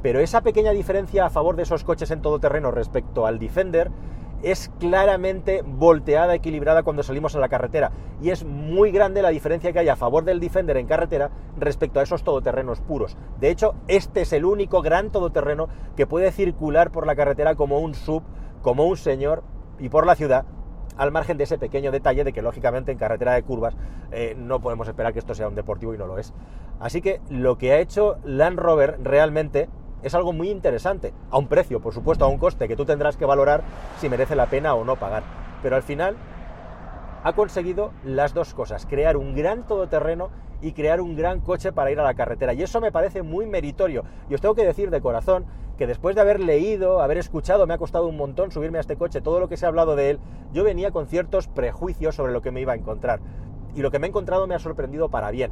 Pero 0.00 0.20
esa 0.20 0.42
pequeña 0.42 0.70
diferencia 0.70 1.26
a 1.26 1.30
favor 1.30 1.56
de 1.56 1.64
esos 1.64 1.82
coches 1.82 2.12
en 2.12 2.22
todoterreno 2.22 2.70
respecto 2.70 3.26
al 3.26 3.40
Defender 3.40 3.90
es 4.44 4.70
claramente 4.78 5.62
volteada, 5.64 6.34
equilibrada 6.34 6.82
cuando 6.82 7.02
salimos 7.02 7.34
a 7.34 7.40
la 7.40 7.48
carretera. 7.48 7.90
Y 8.22 8.30
es 8.30 8.44
muy 8.44 8.92
grande 8.92 9.22
la 9.22 9.30
diferencia 9.30 9.72
que 9.72 9.78
hay 9.80 9.88
a 9.88 9.96
favor 9.96 10.24
del 10.24 10.40
Defender 10.40 10.76
en 10.76 10.86
carretera 10.86 11.30
respecto 11.58 11.98
a 11.98 12.02
esos 12.02 12.22
todoterrenos 12.22 12.80
puros. 12.80 13.16
De 13.40 13.50
hecho, 13.50 13.74
este 13.88 14.22
es 14.22 14.32
el 14.32 14.44
único 14.44 14.82
gran 14.82 15.10
todoterreno 15.10 15.68
que 15.96 16.06
puede 16.06 16.30
circular 16.30 16.90
por 16.90 17.06
la 17.06 17.16
carretera 17.16 17.54
como 17.54 17.80
un 17.80 17.94
sub 17.94 18.22
como 18.64 18.86
un 18.86 18.96
señor 18.96 19.44
y 19.78 19.90
por 19.90 20.06
la 20.06 20.16
ciudad, 20.16 20.46
al 20.96 21.12
margen 21.12 21.36
de 21.36 21.44
ese 21.44 21.58
pequeño 21.58 21.92
detalle 21.92 22.24
de 22.24 22.32
que 22.32 22.40
lógicamente 22.40 22.92
en 22.92 22.98
carretera 22.98 23.34
de 23.34 23.42
curvas 23.42 23.76
eh, 24.10 24.34
no 24.38 24.60
podemos 24.60 24.88
esperar 24.88 25.12
que 25.12 25.18
esto 25.18 25.34
sea 25.34 25.48
un 25.48 25.54
deportivo 25.54 25.94
y 25.94 25.98
no 25.98 26.06
lo 26.06 26.18
es. 26.18 26.32
Así 26.80 27.02
que 27.02 27.20
lo 27.28 27.58
que 27.58 27.72
ha 27.72 27.78
hecho 27.78 28.16
Land 28.24 28.58
Rover 28.58 28.98
realmente 29.02 29.68
es 30.04 30.14
algo 30.14 30.32
muy 30.32 30.50
interesante, 30.50 31.14
a 31.30 31.38
un 31.38 31.48
precio, 31.48 31.80
por 31.80 31.94
supuesto, 31.94 32.24
a 32.24 32.28
un 32.28 32.38
coste 32.38 32.68
que 32.68 32.76
tú 32.76 32.84
tendrás 32.84 33.16
que 33.16 33.24
valorar 33.24 33.62
si 33.98 34.08
merece 34.08 34.36
la 34.36 34.46
pena 34.46 34.74
o 34.74 34.84
no 34.84 34.96
pagar. 34.96 35.22
Pero 35.62 35.76
al 35.76 35.82
final 35.82 36.16
ha 37.22 37.32
conseguido 37.32 37.90
las 38.04 38.34
dos 38.34 38.52
cosas, 38.52 38.84
crear 38.84 39.16
un 39.16 39.34
gran 39.34 39.66
todoterreno 39.66 40.28
y 40.60 40.72
crear 40.72 41.00
un 41.00 41.16
gran 41.16 41.40
coche 41.40 41.72
para 41.72 41.90
ir 41.90 41.98
a 41.98 42.04
la 42.04 42.14
carretera. 42.14 42.52
Y 42.52 42.62
eso 42.62 42.82
me 42.82 42.92
parece 42.92 43.22
muy 43.22 43.46
meritorio. 43.46 44.04
Y 44.28 44.34
os 44.34 44.42
tengo 44.42 44.54
que 44.54 44.64
decir 44.64 44.90
de 44.90 45.00
corazón 45.00 45.46
que 45.78 45.86
después 45.86 46.14
de 46.14 46.20
haber 46.20 46.38
leído, 46.38 47.00
haber 47.00 47.16
escuchado, 47.16 47.66
me 47.66 47.74
ha 47.74 47.78
costado 47.78 48.06
un 48.06 48.16
montón 48.16 48.50
subirme 48.50 48.76
a 48.76 48.82
este 48.82 48.96
coche, 48.96 49.22
todo 49.22 49.40
lo 49.40 49.48
que 49.48 49.56
se 49.56 49.64
ha 49.64 49.68
hablado 49.70 49.96
de 49.96 50.10
él, 50.10 50.18
yo 50.52 50.64
venía 50.64 50.90
con 50.90 51.06
ciertos 51.06 51.48
prejuicios 51.48 52.14
sobre 52.14 52.32
lo 52.32 52.42
que 52.42 52.50
me 52.50 52.60
iba 52.60 52.74
a 52.74 52.76
encontrar. 52.76 53.20
Y 53.74 53.80
lo 53.80 53.90
que 53.90 53.98
me 53.98 54.06
he 54.06 54.10
encontrado 54.10 54.46
me 54.46 54.54
ha 54.54 54.58
sorprendido 54.58 55.08
para 55.08 55.30
bien. 55.30 55.50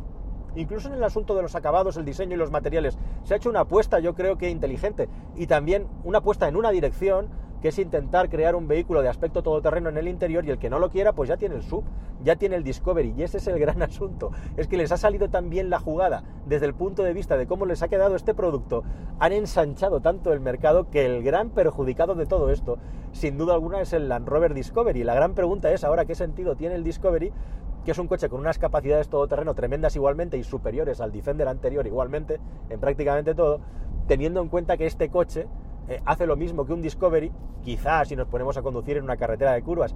Incluso 0.54 0.88
en 0.88 0.94
el 0.94 1.04
asunto 1.04 1.34
de 1.34 1.42
los 1.42 1.54
acabados, 1.54 1.96
el 1.96 2.04
diseño 2.04 2.34
y 2.34 2.38
los 2.38 2.50
materiales, 2.50 2.98
se 3.24 3.34
ha 3.34 3.36
hecho 3.36 3.50
una 3.50 3.60
apuesta, 3.60 4.00
yo 4.00 4.14
creo 4.14 4.36
que 4.36 4.50
inteligente, 4.50 5.08
y 5.36 5.46
también 5.46 5.86
una 6.04 6.18
apuesta 6.18 6.48
en 6.48 6.56
una 6.56 6.70
dirección 6.70 7.30
que 7.62 7.68
es 7.68 7.78
intentar 7.78 8.28
crear 8.28 8.56
un 8.56 8.66
vehículo 8.66 9.02
de 9.02 9.08
aspecto 9.08 9.42
todoterreno 9.42 9.88
en 9.88 9.96
el 9.96 10.08
interior 10.08 10.44
y 10.44 10.50
el 10.50 10.58
que 10.58 10.68
no 10.68 10.80
lo 10.80 10.90
quiera, 10.90 11.12
pues 11.12 11.28
ya 11.28 11.36
tiene 11.36 11.54
el 11.54 11.62
sub, 11.62 11.84
ya 12.24 12.34
tiene 12.34 12.56
el 12.56 12.64
Discovery 12.64 13.14
y 13.16 13.22
ese 13.22 13.38
es 13.38 13.46
el 13.46 13.58
gran 13.58 13.80
asunto. 13.82 14.32
Es 14.56 14.66
que 14.66 14.76
les 14.76 14.90
ha 14.90 14.96
salido 14.96 15.30
tan 15.30 15.48
bien 15.48 15.70
la 15.70 15.78
jugada 15.78 16.24
desde 16.44 16.66
el 16.66 16.74
punto 16.74 17.04
de 17.04 17.12
vista 17.12 17.36
de 17.36 17.46
cómo 17.46 17.64
les 17.64 17.80
ha 17.82 17.88
quedado 17.88 18.16
este 18.16 18.34
producto, 18.34 18.82
han 19.20 19.32
ensanchado 19.32 20.00
tanto 20.00 20.32
el 20.32 20.40
mercado 20.40 20.90
que 20.90 21.06
el 21.06 21.22
gran 21.22 21.50
perjudicado 21.50 22.16
de 22.16 22.26
todo 22.26 22.50
esto, 22.50 22.78
sin 23.12 23.38
duda 23.38 23.54
alguna, 23.54 23.80
es 23.80 23.92
el 23.92 24.08
Land 24.08 24.28
Rover 24.28 24.54
Discovery. 24.54 25.04
La 25.04 25.14
gran 25.14 25.34
pregunta 25.34 25.72
es 25.72 25.84
ahora 25.84 26.04
qué 26.04 26.16
sentido 26.16 26.56
tiene 26.56 26.74
el 26.74 26.82
Discovery 26.82 27.32
que 27.84 27.90
es 27.90 27.98
un 27.98 28.08
coche 28.08 28.28
con 28.28 28.40
unas 28.40 28.58
capacidades 28.58 29.08
todoterreno 29.08 29.54
tremendas 29.54 29.96
igualmente 29.96 30.36
y 30.38 30.44
superiores 30.44 31.00
al 31.00 31.12
Defender 31.12 31.48
anterior 31.48 31.86
igualmente, 31.86 32.40
en 32.70 32.80
prácticamente 32.80 33.34
todo, 33.34 33.60
teniendo 34.06 34.40
en 34.40 34.48
cuenta 34.48 34.76
que 34.76 34.86
este 34.86 35.08
coche 35.08 35.46
eh, 35.88 36.00
hace 36.04 36.26
lo 36.26 36.36
mismo 36.36 36.64
que 36.64 36.72
un 36.72 36.82
Discovery, 36.82 37.32
quizás 37.62 38.08
si 38.08 38.16
nos 38.16 38.28
ponemos 38.28 38.56
a 38.56 38.62
conducir 38.62 38.96
en 38.96 39.04
una 39.04 39.16
carretera 39.16 39.52
de 39.52 39.62
curvas 39.62 39.94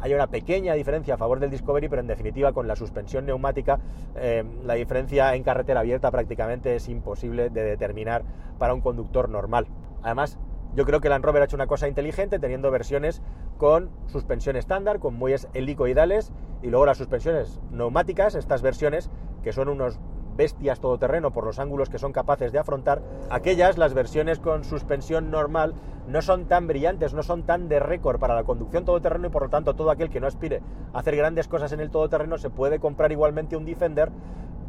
hay 0.00 0.14
una 0.14 0.26
pequeña 0.26 0.74
diferencia 0.74 1.14
a 1.14 1.16
favor 1.16 1.40
del 1.40 1.50
Discovery, 1.50 1.88
pero 1.88 2.00
en 2.00 2.06
definitiva 2.06 2.52
con 2.52 2.68
la 2.68 2.76
suspensión 2.76 3.26
neumática 3.26 3.80
eh, 4.16 4.44
la 4.64 4.74
diferencia 4.74 5.34
en 5.34 5.42
carretera 5.42 5.80
abierta 5.80 6.10
prácticamente 6.10 6.76
es 6.76 6.88
imposible 6.88 7.50
de 7.50 7.62
determinar 7.62 8.22
para 8.58 8.74
un 8.74 8.80
conductor 8.80 9.28
normal. 9.28 9.66
Además, 10.02 10.38
yo 10.76 10.84
creo 10.84 11.00
que 11.00 11.08
Land 11.08 11.24
Rover 11.24 11.40
ha 11.40 11.46
hecho 11.46 11.56
una 11.56 11.66
cosa 11.66 11.88
inteligente 11.88 12.38
teniendo 12.38 12.70
versiones 12.70 13.22
con 13.56 13.90
suspensión 14.08 14.56
estándar, 14.56 15.00
con 15.00 15.14
muelles 15.14 15.48
helicoidales 15.54 16.32
y 16.62 16.68
luego 16.68 16.84
las 16.84 16.98
suspensiones 16.98 17.58
neumáticas, 17.72 18.34
estas 18.34 18.60
versiones 18.60 19.10
que 19.42 19.52
son 19.52 19.70
unos 19.70 19.98
bestias 20.36 20.80
todoterreno 20.80 21.32
por 21.32 21.44
los 21.44 21.58
ángulos 21.58 21.88
que 21.88 21.98
son 21.98 22.12
capaces 22.12 22.52
de 22.52 22.58
afrontar, 22.58 23.00
aquellas, 23.30 23.78
las 23.78 23.94
versiones 23.94 24.38
con 24.38 24.64
suspensión 24.64 25.30
normal, 25.30 25.72
no 26.08 26.20
son 26.20 26.44
tan 26.44 26.66
brillantes, 26.66 27.14
no 27.14 27.22
son 27.22 27.44
tan 27.44 27.70
de 27.70 27.80
récord 27.80 28.20
para 28.20 28.34
la 28.34 28.44
conducción 28.44 28.84
todoterreno 28.84 29.28
y 29.28 29.30
por 29.30 29.44
lo 29.44 29.48
tanto 29.48 29.74
todo 29.74 29.90
aquel 29.90 30.10
que 30.10 30.20
no 30.20 30.26
aspire 30.26 30.60
a 30.92 30.98
hacer 30.98 31.16
grandes 31.16 31.48
cosas 31.48 31.72
en 31.72 31.80
el 31.80 31.90
todoterreno 31.90 32.36
se 32.36 32.50
puede 32.50 32.78
comprar 32.80 33.12
igualmente 33.12 33.56
un 33.56 33.64
Defender, 33.64 34.10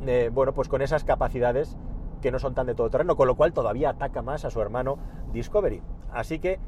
eh, 0.05 0.31
bueno, 0.33 0.53
pues 0.53 0.69
con 0.69 0.81
esas 0.81 1.03
capacidades 1.03 1.75
que 2.27 2.31
no 2.31 2.39
son 2.39 2.53
tan 2.53 2.67
de 2.67 2.75
todoterreno, 2.75 3.15
con 3.15 3.25
lo 3.25 3.35
cual 3.35 3.53
todavía 3.53 3.91
ataca 3.91 4.21
más 4.21 4.43
a 4.43 4.49
su 4.49 4.59
hermano 4.61 4.97
Discovery. 5.31 5.81
Así 6.11 6.39
que 6.39 6.59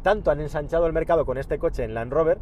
tanto 0.00 0.30
han 0.30 0.40
ensanchado 0.40 0.86
el 0.86 0.94
mercado 0.94 1.26
con 1.26 1.36
este 1.36 1.58
coche 1.58 1.84
en 1.84 1.92
Land 1.92 2.10
Rover 2.10 2.38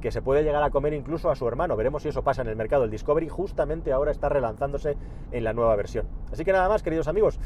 que 0.00 0.10
se 0.10 0.22
puede 0.22 0.42
llegar 0.42 0.64
a 0.64 0.70
comer 0.70 0.92
incluso 0.92 1.30
a 1.30 1.36
su 1.36 1.46
hermano. 1.46 1.76
Veremos 1.76 2.02
si 2.02 2.08
eso 2.08 2.24
pasa 2.24 2.42
en 2.42 2.48
el 2.48 2.56
mercado. 2.56 2.82
El 2.82 2.90
Discovery 2.90 3.28
justamente 3.28 3.92
ahora 3.92 4.10
está 4.10 4.28
relanzándose 4.28 4.96
en 5.30 5.44
la 5.44 5.52
nueva 5.52 5.76
versión. 5.76 6.08
Así 6.32 6.44
que 6.44 6.50
nada 6.50 6.68
más, 6.68 6.82
queridos 6.82 7.06
amigos, 7.06 7.38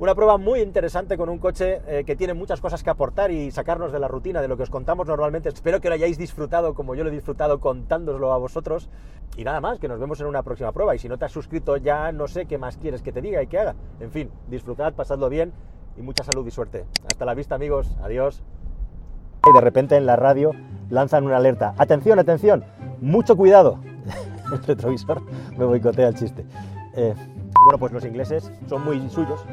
una 0.00 0.14
prueba 0.14 0.38
muy 0.38 0.60
interesante 0.60 1.18
con 1.18 1.28
un 1.28 1.38
coche 1.38 1.82
eh, 1.86 2.04
que 2.04 2.16
tiene 2.16 2.32
muchas 2.32 2.58
cosas 2.58 2.82
que 2.82 2.88
aportar 2.88 3.30
y 3.30 3.50
sacarnos 3.50 3.92
de 3.92 3.98
la 3.98 4.08
rutina 4.08 4.40
de 4.40 4.48
lo 4.48 4.56
que 4.56 4.62
os 4.62 4.70
contamos 4.70 5.06
normalmente. 5.06 5.50
Espero 5.50 5.78
que 5.78 5.88
lo 5.88 5.94
hayáis 5.94 6.16
disfrutado 6.16 6.72
como 6.72 6.94
yo 6.94 7.04
lo 7.04 7.10
he 7.10 7.12
disfrutado 7.12 7.60
contándoslo 7.60 8.32
a 8.32 8.38
vosotros. 8.38 8.88
Y 9.36 9.44
nada 9.44 9.60
más, 9.60 9.78
que 9.78 9.88
nos 9.88 10.00
vemos 10.00 10.18
en 10.22 10.26
una 10.26 10.42
próxima 10.42 10.72
prueba. 10.72 10.94
Y 10.94 10.98
si 10.98 11.06
no 11.06 11.18
te 11.18 11.26
has 11.26 11.32
suscrito 11.32 11.76
ya 11.76 12.12
no 12.12 12.28
sé 12.28 12.46
qué 12.46 12.56
más 12.56 12.78
quieres 12.78 13.02
que 13.02 13.12
te 13.12 13.20
diga 13.20 13.42
y 13.42 13.46
que 13.46 13.58
haga. 13.58 13.74
En 14.00 14.10
fin, 14.10 14.30
disfrutad, 14.48 14.94
pasadlo 14.94 15.28
bien 15.28 15.52
y 15.98 16.00
mucha 16.00 16.24
salud 16.24 16.46
y 16.46 16.50
suerte. 16.50 16.86
Hasta 17.06 17.26
la 17.26 17.34
vista 17.34 17.56
amigos, 17.56 17.94
adiós. 18.02 18.42
Y 19.46 19.52
de 19.52 19.60
repente 19.60 19.96
en 19.96 20.06
la 20.06 20.16
radio 20.16 20.52
lanzan 20.88 21.26
una 21.26 21.36
alerta. 21.36 21.74
Atención, 21.76 22.18
atención, 22.18 22.64
mucho 23.02 23.36
cuidado. 23.36 23.78
el 24.50 24.62
retrovisor 24.62 25.20
me 25.58 25.66
boicotea 25.66 26.08
el 26.08 26.14
chiste. 26.14 26.46
Eh, 26.94 27.14
bueno, 27.64 27.78
pues 27.78 27.92
los 27.92 28.04
ingleses 28.04 28.50
son 28.68 28.84
muy 28.84 29.08
suyos. 29.10 29.40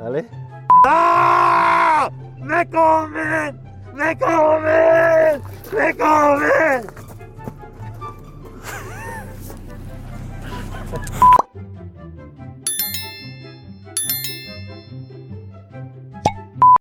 ¿Vale? 0.00 0.26
¡Ah! 0.84 2.10
¡Me 2.38 2.68
comen! 2.68 3.58
¡Me 3.94 4.18
comen! 4.18 5.42
¡Me 5.72 5.96
comen! 5.96 6.86